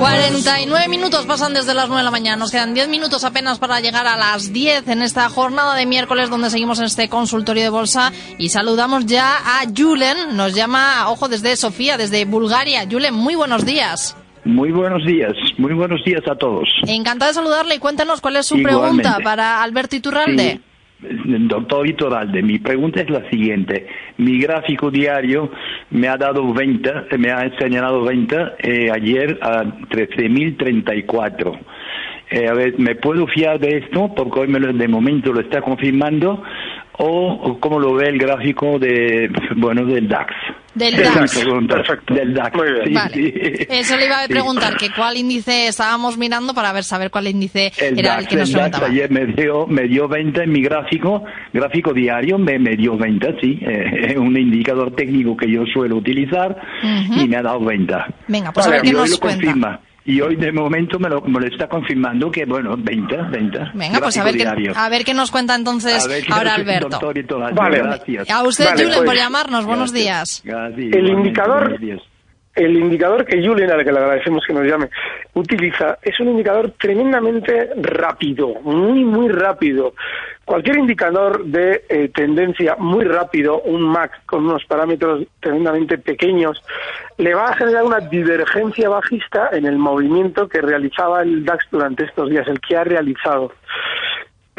49 0.00 0.88
minutos 0.88 1.26
pasan 1.26 1.52
desde 1.52 1.74
las 1.74 1.88
9 1.88 1.98
de 2.00 2.04
la 2.04 2.10
mañana. 2.10 2.38
Nos 2.38 2.50
quedan 2.50 2.72
10 2.72 2.88
minutos 2.88 3.22
apenas 3.22 3.58
para 3.58 3.80
llegar 3.80 4.06
a 4.06 4.16
las 4.16 4.50
10 4.50 4.88
en 4.88 5.02
esta 5.02 5.28
jornada 5.28 5.74
de 5.74 5.84
miércoles 5.84 6.30
donde 6.30 6.48
seguimos 6.48 6.78
en 6.78 6.86
este 6.86 7.10
consultorio 7.10 7.64
de 7.64 7.68
bolsa 7.68 8.10
y 8.38 8.48
saludamos 8.48 9.04
ya 9.04 9.36
a 9.36 9.66
Julen. 9.76 10.38
Nos 10.38 10.54
llama, 10.54 11.10
ojo, 11.10 11.28
desde 11.28 11.54
Sofía, 11.54 11.98
desde 11.98 12.24
Bulgaria. 12.24 12.88
Julen, 12.90 13.12
muy 13.12 13.34
buenos 13.34 13.66
días. 13.66 14.16
Muy 14.46 14.72
buenos 14.72 15.04
días, 15.04 15.34
muy 15.58 15.74
buenos 15.74 16.02
días 16.02 16.22
a 16.26 16.34
todos. 16.34 16.66
Encantado 16.86 17.32
de 17.32 17.34
saludarle 17.34 17.74
y 17.74 17.78
cuéntanos 17.78 18.22
cuál 18.22 18.36
es 18.36 18.46
su 18.46 18.62
pregunta 18.62 19.18
para 19.22 19.62
Alberto 19.62 19.96
Iturralde. 19.96 20.62
Doctor 21.02 21.88
Iturralde, 21.88 22.42
mi 22.42 22.58
pregunta 22.58 23.00
es 23.00 23.08
la 23.08 23.28
siguiente. 23.30 23.86
Mi 24.18 24.38
gráfico 24.38 24.90
diario 24.90 25.50
me 25.90 26.08
ha 26.08 26.16
dado 26.16 26.52
20, 26.52 27.16
me 27.18 27.30
ha 27.30 27.50
señalado 27.58 28.02
20 28.02 28.36
eh, 28.58 28.90
ayer 28.92 29.38
a 29.40 29.64
13.034. 29.64 31.58
Eh, 32.32 32.48
a 32.48 32.54
ver, 32.54 32.78
¿me 32.78 32.94
puedo 32.94 33.26
fiar 33.26 33.58
de 33.58 33.78
esto? 33.78 34.12
Porque 34.14 34.40
hoy 34.40 34.48
me 34.48 34.60
lo, 34.60 34.72
de 34.72 34.88
momento 34.88 35.32
lo 35.32 35.40
está 35.40 35.62
confirmando. 35.62 36.42
O, 37.02 37.58
cómo 37.60 37.78
lo 37.78 37.94
ve 37.94 38.08
el 38.08 38.18
gráfico 38.18 38.78
de, 38.78 39.30
bueno, 39.56 39.86
del 39.86 40.06
DAX. 40.06 40.34
Del 40.74 40.96
DAX. 40.96 41.42
Perfecto. 41.66 42.14
Del 42.14 42.34
DAX. 42.34 42.54
Muy 42.54 42.72
bien. 42.72 42.94
vale. 42.94 43.66
Eso 43.70 43.96
le 43.96 44.06
iba 44.06 44.22
a 44.22 44.28
preguntar, 44.28 44.76
que 44.76 44.90
cuál 44.90 45.16
índice 45.16 45.68
estábamos 45.68 46.18
mirando 46.18 46.52
para 46.52 46.72
ver 46.72 46.84
saber 46.84 47.10
cuál 47.10 47.28
índice 47.28 47.72
era 47.78 48.18
el 48.18 48.28
que 48.28 48.36
nos 48.36 48.50
el 48.50 48.56
DAX 48.56 48.82
ayer 48.82 49.10
me 49.10 49.26
dio, 49.26 49.66
me 49.66 49.88
dio 49.88 50.08
20 50.08 50.42
en 50.42 50.52
mi 50.52 50.62
gráfico, 50.62 51.24
gráfico 51.52 51.94
diario, 51.94 52.38
me, 52.38 52.58
me 52.58 52.76
dio 52.76 52.98
20, 52.98 53.36
sí. 53.40 53.58
Es 53.62 54.16
un 54.16 54.36
indicador 54.36 54.94
técnico 54.94 55.36
que 55.36 55.50
yo 55.50 55.64
suelo 55.72 55.96
utilizar 55.96 56.54
y 56.82 57.26
me 57.26 57.36
ha 57.36 57.42
dado 57.42 57.60
20. 57.60 57.94
Venga, 58.28 58.52
pues 58.52 58.66
a 58.66 58.70
ver 58.70 58.82
qué 58.82 58.92
nos 58.92 59.18
cuenta. 59.18 59.44
Confirma. 59.46 59.80
Y 60.04 60.20
hoy 60.20 60.36
de 60.36 60.50
momento 60.50 60.98
me 60.98 61.08
lo, 61.08 61.20
me 61.22 61.40
lo, 61.40 61.46
está 61.46 61.68
confirmando 61.68 62.30
que, 62.30 62.44
bueno, 62.46 62.74
20, 62.76 63.16
20. 63.30 63.58
Venga, 63.74 64.00
pues 64.00 64.16
a 64.16 64.24
ver, 64.24 64.36
qué, 64.36 64.72
a 64.74 64.88
ver 64.88 65.04
qué 65.04 65.12
nos 65.14 65.30
cuenta 65.30 65.54
entonces 65.54 66.08
ahora 66.30 66.54
Alberto. 66.54 66.98
Vale. 67.54 67.78
Gracias. 67.78 68.30
A 68.30 68.42
usted, 68.42 68.70
Julen, 68.72 68.94
por 68.94 69.04
pues, 69.04 69.18
llamarnos. 69.18 69.66
Buenos 69.66 69.92
días. 69.92 70.42
el 70.44 71.08
indicador... 71.08 71.78
El 72.54 72.76
indicador 72.76 73.24
que 73.24 73.46
Julen, 73.46 73.70
al 73.70 73.84
que 73.84 73.92
le 73.92 73.98
agradecemos 73.98 74.44
que 74.44 74.52
nos 74.52 74.64
llame, 74.64 74.90
utiliza 75.34 75.98
es 76.02 76.18
un 76.18 76.30
indicador 76.30 76.72
tremendamente 76.78 77.70
rápido, 77.76 78.54
muy, 78.62 79.04
muy 79.04 79.28
rápido. 79.28 79.94
Cualquier 80.44 80.78
indicador 80.78 81.44
de 81.44 81.84
eh, 81.88 82.10
tendencia 82.12 82.74
muy 82.76 83.04
rápido, 83.04 83.60
un 83.62 83.82
MAC 83.82 84.24
con 84.26 84.46
unos 84.46 84.64
parámetros 84.64 85.24
tremendamente 85.38 85.96
pequeños, 85.96 86.60
le 87.18 87.34
va 87.34 87.50
a 87.50 87.56
generar 87.56 87.84
una 87.84 88.00
divergencia 88.00 88.88
bajista 88.88 89.50
en 89.52 89.66
el 89.66 89.78
movimiento 89.78 90.48
que 90.48 90.60
realizaba 90.60 91.22
el 91.22 91.44
DAX 91.44 91.66
durante 91.70 92.04
estos 92.04 92.30
días, 92.30 92.48
el 92.48 92.60
que 92.60 92.76
ha 92.76 92.82
realizado. 92.82 93.52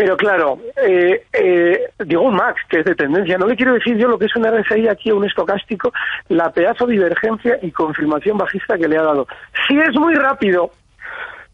Pero 0.02 0.18
claro, 0.18 0.58
eh, 0.84 1.26
eh, 1.32 1.92
digo 2.04 2.24
un 2.24 2.34
MAX, 2.34 2.60
que 2.68 2.80
es 2.80 2.86
de 2.86 2.96
tendencia, 2.96 3.38
no 3.38 3.46
le 3.46 3.56
quiero 3.56 3.74
decir 3.74 3.96
yo 3.98 4.08
lo 4.08 4.18
que 4.18 4.26
es 4.26 4.36
un 4.36 4.44
RSI 4.44 4.88
aquí 4.88 5.12
a 5.12 5.14
un 5.14 5.26
estocástico, 5.26 5.94
la 6.28 6.52
pedazo 6.52 6.88
divergencia 6.88 7.60
y 7.62 7.70
confirmación 7.70 8.36
bajista 8.36 8.80
que 8.80 8.88
le 8.88 8.98
ha 8.98 9.04
dado. 9.04 9.28
Si 9.68 9.78
es 9.78 9.94
muy 9.94 10.16
rápido, 10.16 10.72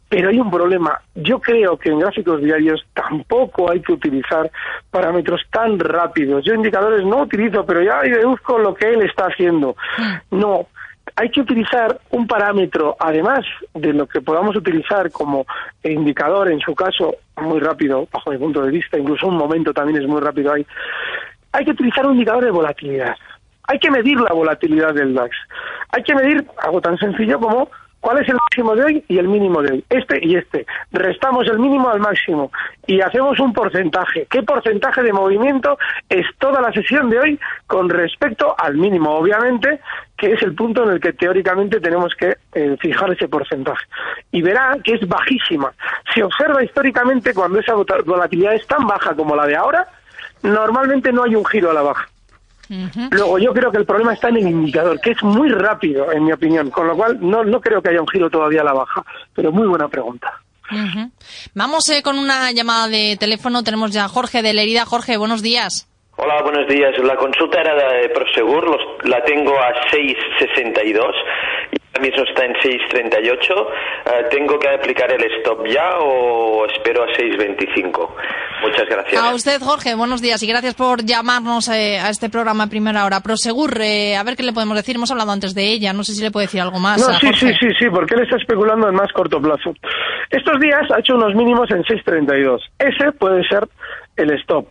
pero 0.08 0.30
hay 0.30 0.40
un 0.40 0.50
problema. 0.50 0.98
Yo 1.14 1.42
creo 1.42 1.76
que 1.76 1.90
en 1.90 2.00
gráficos 2.00 2.42
diarios 2.42 2.86
tampoco 2.94 3.70
hay 3.70 3.82
que 3.82 3.92
utilizar 3.92 4.50
parámetros 4.92 5.42
tan 5.52 5.78
rápidos. 5.78 6.46
Yo 6.46 6.54
indicadores 6.54 7.04
no 7.04 7.24
utilizo, 7.24 7.66
pero 7.66 7.84
ya 7.84 8.02
deduzco 8.02 8.60
lo 8.60 8.74
que 8.74 8.94
él 8.94 9.02
está 9.02 9.26
haciendo. 9.26 9.76
Mm. 9.98 10.40
No, 10.40 10.68
hay 11.20 11.32
que 11.32 11.42
utilizar 11.42 12.00
un 12.12 12.28
parámetro, 12.28 12.96
además 13.00 13.44
de 13.74 13.92
lo 13.92 14.06
que 14.06 14.22
podamos 14.22 14.56
utilizar 14.56 15.12
como 15.12 15.48
indicador, 15.84 16.52
en 16.52 16.60
su 16.60 16.76
caso, 16.76 17.16
muy 17.38 17.60
rápido, 17.60 18.08
bajo 18.14 18.30
mi 18.30 18.38
punto 18.38 18.62
de 18.62 18.70
vista, 18.70 19.00
incluso 19.00 19.26
un 19.26 19.36
momento 19.36 19.74
también 19.74 20.00
es 20.00 20.08
muy 20.08 20.22
rápido 20.22 20.54
ahí. 20.54 20.64
Hay 21.54 21.66
que 21.66 21.72
utilizar 21.72 22.06
un 22.06 22.14
indicador 22.14 22.46
de 22.46 22.52
volatilidad. 22.52 23.16
Hay 23.64 23.80
que 23.80 23.90
medir 23.90 24.20
la 24.20 24.32
volatilidad 24.32 24.94
del 24.94 25.16
DAX. 25.16 25.36
Hay 25.90 26.04
que 26.04 26.14
medir 26.14 26.46
algo 26.62 26.82
tan 26.82 27.00
sencillo 27.00 27.40
como 27.40 27.68
¿Cuál 28.00 28.20
es 28.20 28.30
el 28.30 28.36
máximo 28.36 28.76
de 28.76 28.84
hoy 28.84 29.06
y 29.08 29.18
el 29.18 29.28
mínimo 29.28 29.62
de 29.62 29.74
hoy? 29.74 29.86
Este 29.90 30.20
y 30.22 30.36
este. 30.36 30.66
Restamos 30.92 31.48
el 31.48 31.60
mínimo 31.60 31.90
al 31.90 32.00
máximo 32.00 32.52
y 32.86 33.02
hacemos 33.02 33.40
un 33.40 33.54
porcentaje. 33.54 34.28
¿Qué 34.30 34.44
porcentaje 34.44 35.02
de 35.02 35.12
movimiento 35.12 35.78
es 36.08 36.26
toda 36.38 36.62
la 36.62 36.72
sesión 36.72 37.10
de 37.10 37.20
hoy 37.20 37.40
con 37.66 37.90
respecto 37.90 38.56
al 38.58 38.76
mínimo? 38.76 39.12
Obviamente, 39.12 39.82
que 40.16 40.34
es 40.34 40.42
el 40.44 40.54
punto 40.56 40.84
en 40.84 40.92
el 40.92 41.00
que 41.00 41.14
teóricamente 41.14 41.80
tenemos 41.80 42.14
que 42.16 42.38
eh, 42.54 42.78
fijar 42.80 43.12
ese 43.12 43.28
porcentaje. 43.28 43.86
Y 44.32 44.42
verá 44.42 44.78
que 44.84 44.94
es 44.94 45.08
bajísima. 45.08 45.74
Si 46.14 46.22
observa 46.22 46.64
históricamente 46.64 47.34
cuando 47.34 47.60
esa 47.60 47.74
volatilidad 47.74 48.54
es 48.54 48.66
tan 48.68 48.86
baja 48.88 49.16
como 49.16 49.36
la 49.36 49.46
de 49.46 49.56
ahora, 49.56 49.88
normalmente 50.44 51.12
no 51.12 51.24
hay 51.24 51.36
un 51.36 51.46
giro 51.46 51.72
a 51.72 51.74
la 51.74 51.82
baja. 51.82 52.08
Luego, 53.12 53.40
yo 53.40 53.54
creo 53.54 53.72
que 53.72 53.78
el 53.78 53.86
problema 53.86 54.14
está 54.14 54.30
en 54.30 54.38
el 54.38 54.48
indicador, 54.50 55.00
que 55.00 55.12
es 55.12 55.24
muy 55.24 55.50
rápido, 55.50 56.12
en 56.12 56.26
mi 56.26 56.32
opinión, 56.32 56.70
con 56.70 56.88
lo 56.88 56.96
cual 56.96 57.18
no, 57.22 57.44
no 57.44 57.62
creo 57.62 57.82
que 57.82 57.90
haya 57.90 58.02
un 58.02 58.08
giro 58.08 58.30
todavía 58.30 58.62
a 58.62 58.66
la 58.66 58.74
baja, 58.74 59.04
pero 59.34 59.52
muy 59.52 59.68
buena 59.68 59.88
pregunta. 59.88 60.34
Vamos 61.54 61.88
eh, 61.90 62.02
con 62.04 62.20
una 62.20 62.52
llamada 62.52 62.88
de 62.90 63.16
teléfono. 63.18 63.64
Tenemos 63.64 63.92
ya 63.92 64.06
a 64.06 64.10
Jorge 64.10 64.42
de 64.42 64.54
Lerida. 64.54 64.86
Jorge, 64.86 65.16
buenos 65.18 65.42
días. 65.42 65.88
Hola, 66.18 66.42
buenos 66.42 66.68
días. 66.68 66.98
La 67.04 67.16
consulta 67.16 67.62
era 67.62 67.76
de 67.76 68.10
Prosegur, 68.10 68.76
la 69.04 69.24
tengo 69.24 69.54
a 69.54 69.72
662 69.92 71.16
ahora 71.98 72.00
mismo 72.00 72.24
está 72.24 72.46
en 72.46 72.54
6.38. 72.54 73.62
Uh, 73.62 74.30
¿Tengo 74.30 74.60
que 74.60 74.70
aplicar 74.70 75.12
el 75.12 75.24
stop 75.40 75.66
ya 75.68 75.98
o 76.00 76.66
espero 76.66 77.04
a 77.04 77.08
6.25? 77.08 78.10
Muchas 78.62 78.88
gracias. 78.88 79.22
A 79.22 79.34
usted, 79.34 79.62
Jorge, 79.62 79.96
buenos 79.96 80.22
días 80.22 80.42
y 80.44 80.48
gracias 80.48 80.76
por 80.76 81.04
llamarnos 81.04 81.68
eh, 81.70 82.00
a 82.00 82.10
este 82.10 82.30
programa 82.30 82.66
a 82.66 82.68
primera 82.68 83.06
hora. 83.06 83.22
Prosegur, 83.22 83.80
eh, 83.82 84.16
a 84.16 84.24
ver 84.24 84.36
qué 84.36 84.44
le 84.44 84.54
podemos 84.54 84.76
decir. 84.76 84.96
Hemos 84.96 85.12
hablado 85.12 85.32
antes 85.32 85.54
de 85.54 85.72
ella. 85.72 85.94
No 85.94 86.04
sé 86.04 86.14
si 86.14 86.22
le 86.22 86.32
puede 86.32 86.48
decir 86.48 86.62
algo 86.62 86.80
más. 86.80 87.00
No, 87.00 87.14
sí, 87.20 87.28
sí, 87.34 87.54
sí, 87.60 87.68
sí, 87.78 87.86
porque 87.90 88.16
él 88.16 88.24
está 88.24 88.38
especulando 88.38 88.90
en 88.90 88.96
más 88.96 89.12
corto 89.14 89.42
plazo. 89.42 89.74
Estos 90.30 90.60
días 90.60 90.90
ha 90.92 91.00
hecho 91.00 91.16
unos 91.16 91.36
mínimos 91.36 91.70
en 91.72 91.84
6.32. 91.84 92.60
Ese 92.80 93.12
puede 93.14 93.48
ser 93.48 93.68
el 94.16 94.32
stop. 94.32 94.68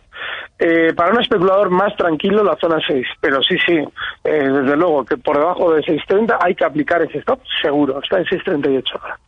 Eh, 0.59 0.93
para 0.95 1.13
un 1.13 1.21
especulador 1.21 1.69
más 1.69 1.95
tranquilo 1.95 2.43
la 2.43 2.55
zona 2.55 2.79
6, 2.85 3.05
pero 3.21 3.41
sí, 3.43 3.55
sí, 3.63 3.75
eh, 4.23 4.49
desde 4.49 4.75
luego 4.75 5.05
que 5.05 5.15
por 5.17 5.37
debajo 5.37 5.71
de 5.71 5.83
6.30 5.83 6.37
hay 6.41 6.55
que 6.55 6.65
aplicar 6.65 7.01
ese 7.03 7.19
stop, 7.19 7.39
seguro, 7.61 8.01
está 8.01 8.17
en 8.17 8.25
6.38 8.25 8.83
ahora. 8.99 9.19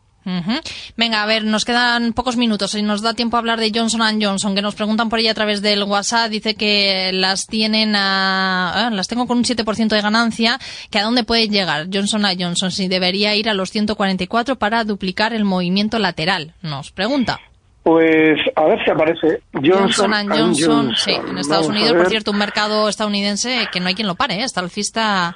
Venga, 0.96 1.22
a 1.22 1.26
ver, 1.26 1.44
nos 1.44 1.64
quedan 1.64 2.12
pocos 2.12 2.36
minutos 2.36 2.74
y 2.74 2.82
nos 2.82 3.00
da 3.00 3.14
tiempo 3.14 3.36
a 3.36 3.38
hablar 3.40 3.58
de 3.58 3.72
Johnson 3.74 4.20
Johnson, 4.20 4.54
que 4.54 4.62
nos 4.62 4.74
preguntan 4.74 5.08
por 5.08 5.18
ella 5.18 5.30
a 5.30 5.34
través 5.34 5.62
del 5.62 5.82
WhatsApp. 5.84 6.30
Dice 6.30 6.54
que 6.54 7.10
las 7.12 7.46
tienen 7.46 7.96
a, 7.96 8.88
ah, 8.88 8.90
las 8.90 9.08
tengo 9.08 9.26
con 9.26 9.38
un 9.38 9.44
7% 9.44 9.88
de 9.88 10.02
ganancia, 10.02 10.58
que 10.90 10.98
a 10.98 11.04
dónde 11.04 11.24
puede 11.24 11.48
llegar 11.48 11.88
Johnson 11.92 12.22
Johnson, 12.38 12.70
si 12.70 12.88
debería 12.88 13.34
ir 13.34 13.48
a 13.48 13.54
los 13.54 13.70
144 13.70 14.56
para 14.56 14.84
duplicar 14.84 15.32
el 15.32 15.44
movimiento 15.44 15.98
lateral. 15.98 16.52
Nos 16.62 16.90
pregunta. 16.90 17.40
Pues 17.82 18.38
a 18.56 18.64
ver 18.64 18.84
si 18.84 18.90
aparece 18.90 19.40
Johnson, 19.54 20.12
Johnson, 20.28 20.94
Sí, 20.96 21.12
en 21.12 21.38
Estados 21.38 21.68
Unidos, 21.68 21.94
por 21.94 22.08
cierto, 22.08 22.30
un 22.30 22.38
mercado 22.38 22.88
estadounidense 22.88 23.68
que 23.72 23.80
no 23.80 23.86
hay 23.88 23.94
quien 23.94 24.06
lo 24.06 24.16
pare, 24.16 24.34
¿eh? 24.34 24.44
está 24.44 24.60
alcista. 24.60 25.34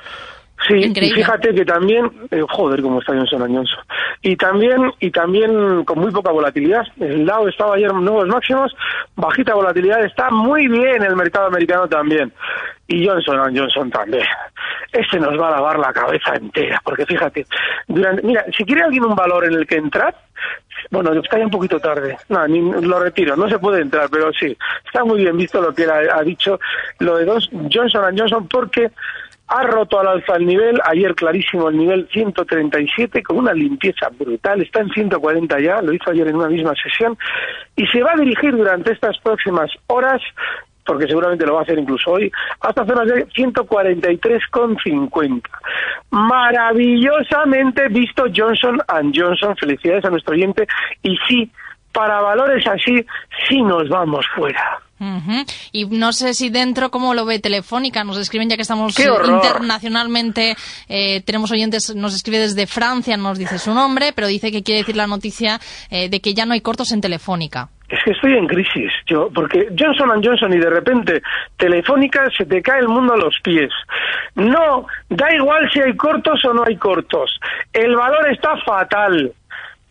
Sí, 0.66 0.74
y 0.76 1.10
fíjate 1.10 1.54
que 1.54 1.64
también, 1.64 2.10
eh, 2.30 2.42
joder, 2.48 2.80
cómo 2.80 3.00
está 3.00 3.12
Johnson 3.12 3.54
Johnson. 3.54 3.84
Y 4.22 4.36
también, 4.36 4.92
y 4.98 5.10
también 5.10 5.84
con 5.84 5.98
muy 5.98 6.10
poca 6.10 6.30
volatilidad. 6.30 6.84
El 6.98 7.26
lado 7.26 7.48
estaba 7.48 7.74
ayer 7.74 7.92
nuevos 7.92 8.26
máximos, 8.28 8.74
bajita 9.14 9.54
volatilidad, 9.54 10.02
está 10.04 10.30
muy 10.30 10.66
bien 10.68 11.02
el 11.02 11.16
mercado 11.16 11.48
americano 11.48 11.86
también. 11.86 12.32
Y 12.86 13.06
Johnson 13.06 13.54
Johnson 13.54 13.90
también. 13.90 14.24
Ese 14.92 15.18
nos 15.18 15.38
va 15.38 15.48
a 15.48 15.56
lavar 15.56 15.78
la 15.78 15.92
cabeza 15.92 16.34
entera, 16.34 16.80
porque 16.82 17.04
fíjate, 17.04 17.44
durante, 17.88 18.22
mira, 18.22 18.44
si 18.56 18.64
quiere 18.64 18.84
alguien 18.84 19.04
un 19.04 19.14
valor 19.14 19.44
en 19.44 19.54
el 19.54 19.66
que 19.66 19.76
entrar, 19.76 20.14
bueno, 20.90 21.12
está 21.12 21.38
ya 21.38 21.44
un 21.44 21.50
poquito 21.50 21.80
tarde. 21.80 22.16
No, 22.28 22.46
ni, 22.46 22.60
lo 22.60 22.98
retiro, 22.98 23.36
no 23.36 23.48
se 23.48 23.58
puede 23.58 23.82
entrar, 23.82 24.08
pero 24.10 24.32
sí, 24.32 24.56
está 24.84 25.04
muy 25.04 25.20
bien 25.20 25.36
visto 25.36 25.60
lo 25.60 25.74
que 25.74 25.84
ha, 25.84 26.22
dicho 26.22 26.58
lo 26.98 27.16
de 27.16 27.24
dos, 27.24 27.50
Johnson 27.72 28.16
Johnson 28.16 28.48
porque 28.48 28.90
ha 29.46 29.62
roto 29.62 30.00
al 30.00 30.08
alza 30.08 30.36
el 30.36 30.46
nivel, 30.46 30.80
ayer 30.84 31.14
clarísimo 31.14 31.68
el 31.68 31.76
nivel 31.76 32.08
137 32.12 33.22
con 33.22 33.38
una 33.38 33.52
limpieza 33.52 34.08
brutal, 34.08 34.62
está 34.62 34.80
en 34.80 34.88
140 34.88 35.60
ya, 35.60 35.82
lo 35.82 35.92
hizo 35.92 36.10
ayer 36.10 36.28
en 36.28 36.36
una 36.36 36.48
misma 36.48 36.72
sesión 36.82 37.16
y 37.76 37.86
se 37.88 38.02
va 38.02 38.12
a 38.12 38.16
dirigir 38.16 38.56
durante 38.56 38.92
estas 38.92 39.18
próximas 39.18 39.70
horas 39.86 40.22
porque 40.84 41.06
seguramente 41.06 41.46
lo 41.46 41.54
va 41.54 41.60
a 41.60 41.62
hacer 41.62 41.78
incluso 41.78 42.10
hoy, 42.12 42.30
hasta 42.60 42.84
zonas 42.84 43.06
de 43.08 43.26
143,50. 43.28 45.40
Maravillosamente 46.10 47.88
visto 47.88 48.24
Johnson 48.34 48.82
Johnson. 49.14 49.56
Felicidades 49.56 50.04
a 50.04 50.10
nuestro 50.10 50.34
oyente. 50.34 50.66
Y 51.02 51.16
sí, 51.28 51.50
para 51.92 52.20
valores 52.20 52.66
así, 52.66 53.06
sí 53.48 53.62
nos 53.62 53.88
vamos 53.88 54.26
fuera. 54.34 54.80
Y 55.72 55.86
no 55.86 56.12
sé 56.12 56.34
si 56.34 56.50
dentro, 56.50 56.90
¿cómo 56.90 57.14
lo 57.14 57.26
ve 57.26 57.38
Telefónica? 57.38 58.04
Nos 58.04 58.16
escriben 58.16 58.48
ya 58.48 58.56
que 58.56 58.62
estamos 58.62 58.98
internacionalmente, 58.98 60.56
eh, 60.88 61.20
tenemos 61.22 61.50
oyentes, 61.50 61.94
nos 61.94 62.14
escribe 62.14 62.38
desde 62.38 62.66
Francia, 62.66 63.16
nos 63.16 63.38
dice 63.38 63.58
su 63.58 63.74
nombre, 63.74 64.12
pero 64.14 64.28
dice 64.28 64.52
que 64.52 64.62
quiere 64.62 64.80
decir 64.80 64.96
la 64.96 65.06
noticia 65.06 65.60
eh, 65.90 66.08
de 66.08 66.20
que 66.20 66.32
ya 66.32 66.46
no 66.46 66.54
hay 66.54 66.60
cortos 66.60 66.92
en 66.92 67.00
Telefónica. 67.00 67.70
Es 67.94 68.02
que 68.04 68.10
estoy 68.10 68.34
en 68.34 68.46
crisis, 68.46 68.92
yo, 69.06 69.30
porque 69.32 69.68
Johnson 69.78 70.22
Johnson 70.22 70.52
y 70.52 70.58
de 70.58 70.70
repente 70.70 71.22
Telefónica 71.56 72.28
se 72.36 72.44
te 72.44 72.60
cae 72.60 72.80
el 72.80 72.88
mundo 72.88 73.14
a 73.14 73.16
los 73.16 73.38
pies. 73.40 73.70
No, 74.34 74.86
da 75.08 75.34
igual 75.34 75.70
si 75.72 75.80
hay 75.80 75.94
cortos 75.96 76.44
o 76.44 76.52
no 76.52 76.64
hay 76.64 76.76
cortos. 76.76 77.40
El 77.72 77.94
valor 77.94 78.28
está 78.30 78.56
fatal, 78.58 79.32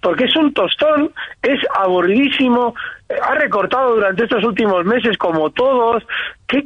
porque 0.01 0.25
es 0.25 0.35
un 0.35 0.53
tostón, 0.53 1.11
es 1.41 1.59
aburridísimo, 1.75 2.75
ha 3.21 3.35
recortado 3.35 3.95
durante 3.95 4.23
estos 4.23 4.43
últimos 4.43 4.83
meses 4.85 5.17
como 5.17 5.49
todos. 5.51 6.03
¿Qué? 6.47 6.65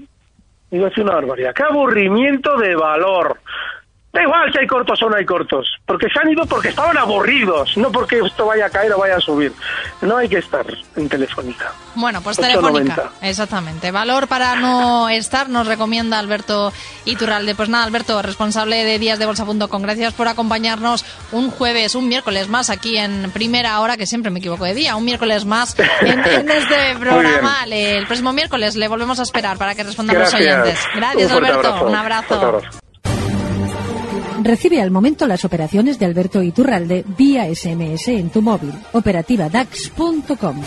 Iba 0.71 0.88
a 0.88 0.89
decir 0.89 1.04
una 1.04 1.15
barbaridad. 1.15 1.54
¡Qué 1.54 1.63
aburrimiento 1.63 2.58
de 2.58 2.76
valor! 2.76 3.38
Da 4.13 4.24
igual 4.24 4.52
si 4.52 4.60
hay 4.60 4.67
cortos 4.67 5.02
o 5.04 5.10
no 5.10 5.17
hay 5.17 5.26
cortos, 5.26 5.67
porque 5.86 6.08
se 6.08 6.20
han 6.20 6.30
ido 6.30 6.46
porque 6.46 6.70
estaban 6.70 6.98
aburridos, 6.98 7.76
no 7.78 7.91
porque 7.91 8.20
esto 8.20 8.46
vaya 8.46 8.65
a 8.65 8.70
caer 8.70 8.93
o 8.93 9.00
vaya 9.00 9.17
a 9.17 9.20
subir. 9.20 9.54
No 10.02 10.17
hay 10.17 10.30
que 10.30 10.38
estar 10.38 10.65
en 10.96 11.10
Telefónica. 11.10 11.74
Bueno, 11.93 12.22
pues 12.22 12.38
Telefónica, 12.38 13.12
exactamente. 13.22 13.91
Valor 13.91 14.28
para 14.28 14.56
no 14.56 15.10
estar, 15.10 15.50
nos 15.50 15.67
recomienda 15.67 16.20
Alberto 16.20 16.72
Iturralde. 17.06 17.54
Pues 17.54 17.70
nada, 17.70 17.84
Alberto, 17.84 18.22
responsable 18.22 18.86
de 18.86 18.98
díasdebolsa.com, 18.98 19.82
gracias 19.82 20.13
por 20.13 20.28
acompañarnos 20.28 21.06
un 21.32 21.52
jueves, 21.52 21.93
un 21.93 22.08
miércoles 22.08 22.48
más 22.48 22.70
aquí 22.70 22.98
en 22.98 23.30
primera 23.32 23.80
hora, 23.82 23.98
que 23.98 24.08
siempre 24.08 24.32
me 24.32 24.39
equivoco 24.39 24.63
de 24.63 24.74
día, 24.74 24.96
un 24.96 25.06
miércoles 25.06 25.46
más 25.46 25.78
en, 26.02 26.50
este 26.50 26.96
programa. 27.00 27.65
el 27.70 28.08
próximo 28.08 28.32
miércoles 28.32 28.78
le 28.78 28.88
volvemos 28.88 29.20
a 29.20 29.24
esperar 29.24 29.58
para 29.58 29.76
que 29.76 29.84
respondan 29.84 30.17
los 30.17 30.34
oyentes. 30.34 30.80
Gracias, 30.96 31.32
Alberto. 31.32 31.86
Un 31.86 31.96
abrazo. 31.96 32.62
Recibe 34.48 34.82
al 34.82 34.92
momento 34.92 35.28
las 35.28 35.44
operaciones 35.44 36.00
de 36.00 36.06
Alberto 36.06 36.42
Iturralde 36.42 37.04
vía 37.18 37.54
SMS 37.54 38.08
en 38.08 38.30
tu 38.30 38.42
móvil. 38.42 38.72
Operativa 38.94 39.50
DAX.com. 39.50 40.62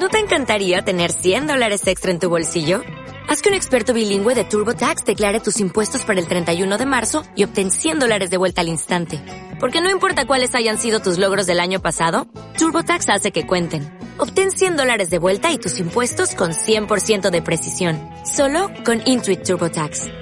¿No 0.00 0.08
te 0.08 0.18
encantaría 0.18 0.82
tener 0.82 1.12
100 1.12 1.46
dólares 1.46 1.86
extra 1.86 2.10
en 2.10 2.18
tu 2.18 2.28
bolsillo? 2.28 2.82
Haz 3.28 3.40
que 3.40 3.50
un 3.50 3.54
experto 3.54 3.94
bilingüe 3.94 4.34
de 4.34 4.42
TurboTax 4.42 5.04
declare 5.04 5.38
tus 5.38 5.60
impuestos 5.60 6.02
para 6.02 6.18
el 6.18 6.26
31 6.26 6.76
de 6.76 6.86
marzo 6.86 7.22
y 7.36 7.44
obtén 7.44 7.70
100 7.70 8.00
dólares 8.00 8.30
de 8.30 8.36
vuelta 8.36 8.62
al 8.62 8.68
instante. 8.68 9.20
Porque 9.60 9.80
no 9.80 9.92
importa 9.92 10.26
cuáles 10.26 10.56
hayan 10.56 10.76
sido 10.76 10.98
tus 10.98 11.18
logros 11.18 11.46
del 11.46 11.60
año 11.60 11.80
pasado, 11.80 12.26
TurboTax 12.58 13.10
hace 13.10 13.30
que 13.30 13.46
cuenten. 13.46 13.96
Obtén 14.18 14.50
100 14.50 14.76
dólares 14.76 15.08
de 15.08 15.20
vuelta 15.20 15.52
y 15.52 15.58
tus 15.58 15.78
impuestos 15.78 16.34
con 16.34 16.50
100% 16.50 17.30
de 17.30 17.42
precisión. 17.42 17.96
Solo 18.24 18.70
con 18.84 19.00
Intuit 19.06 19.44
TurboTax. 19.44 20.21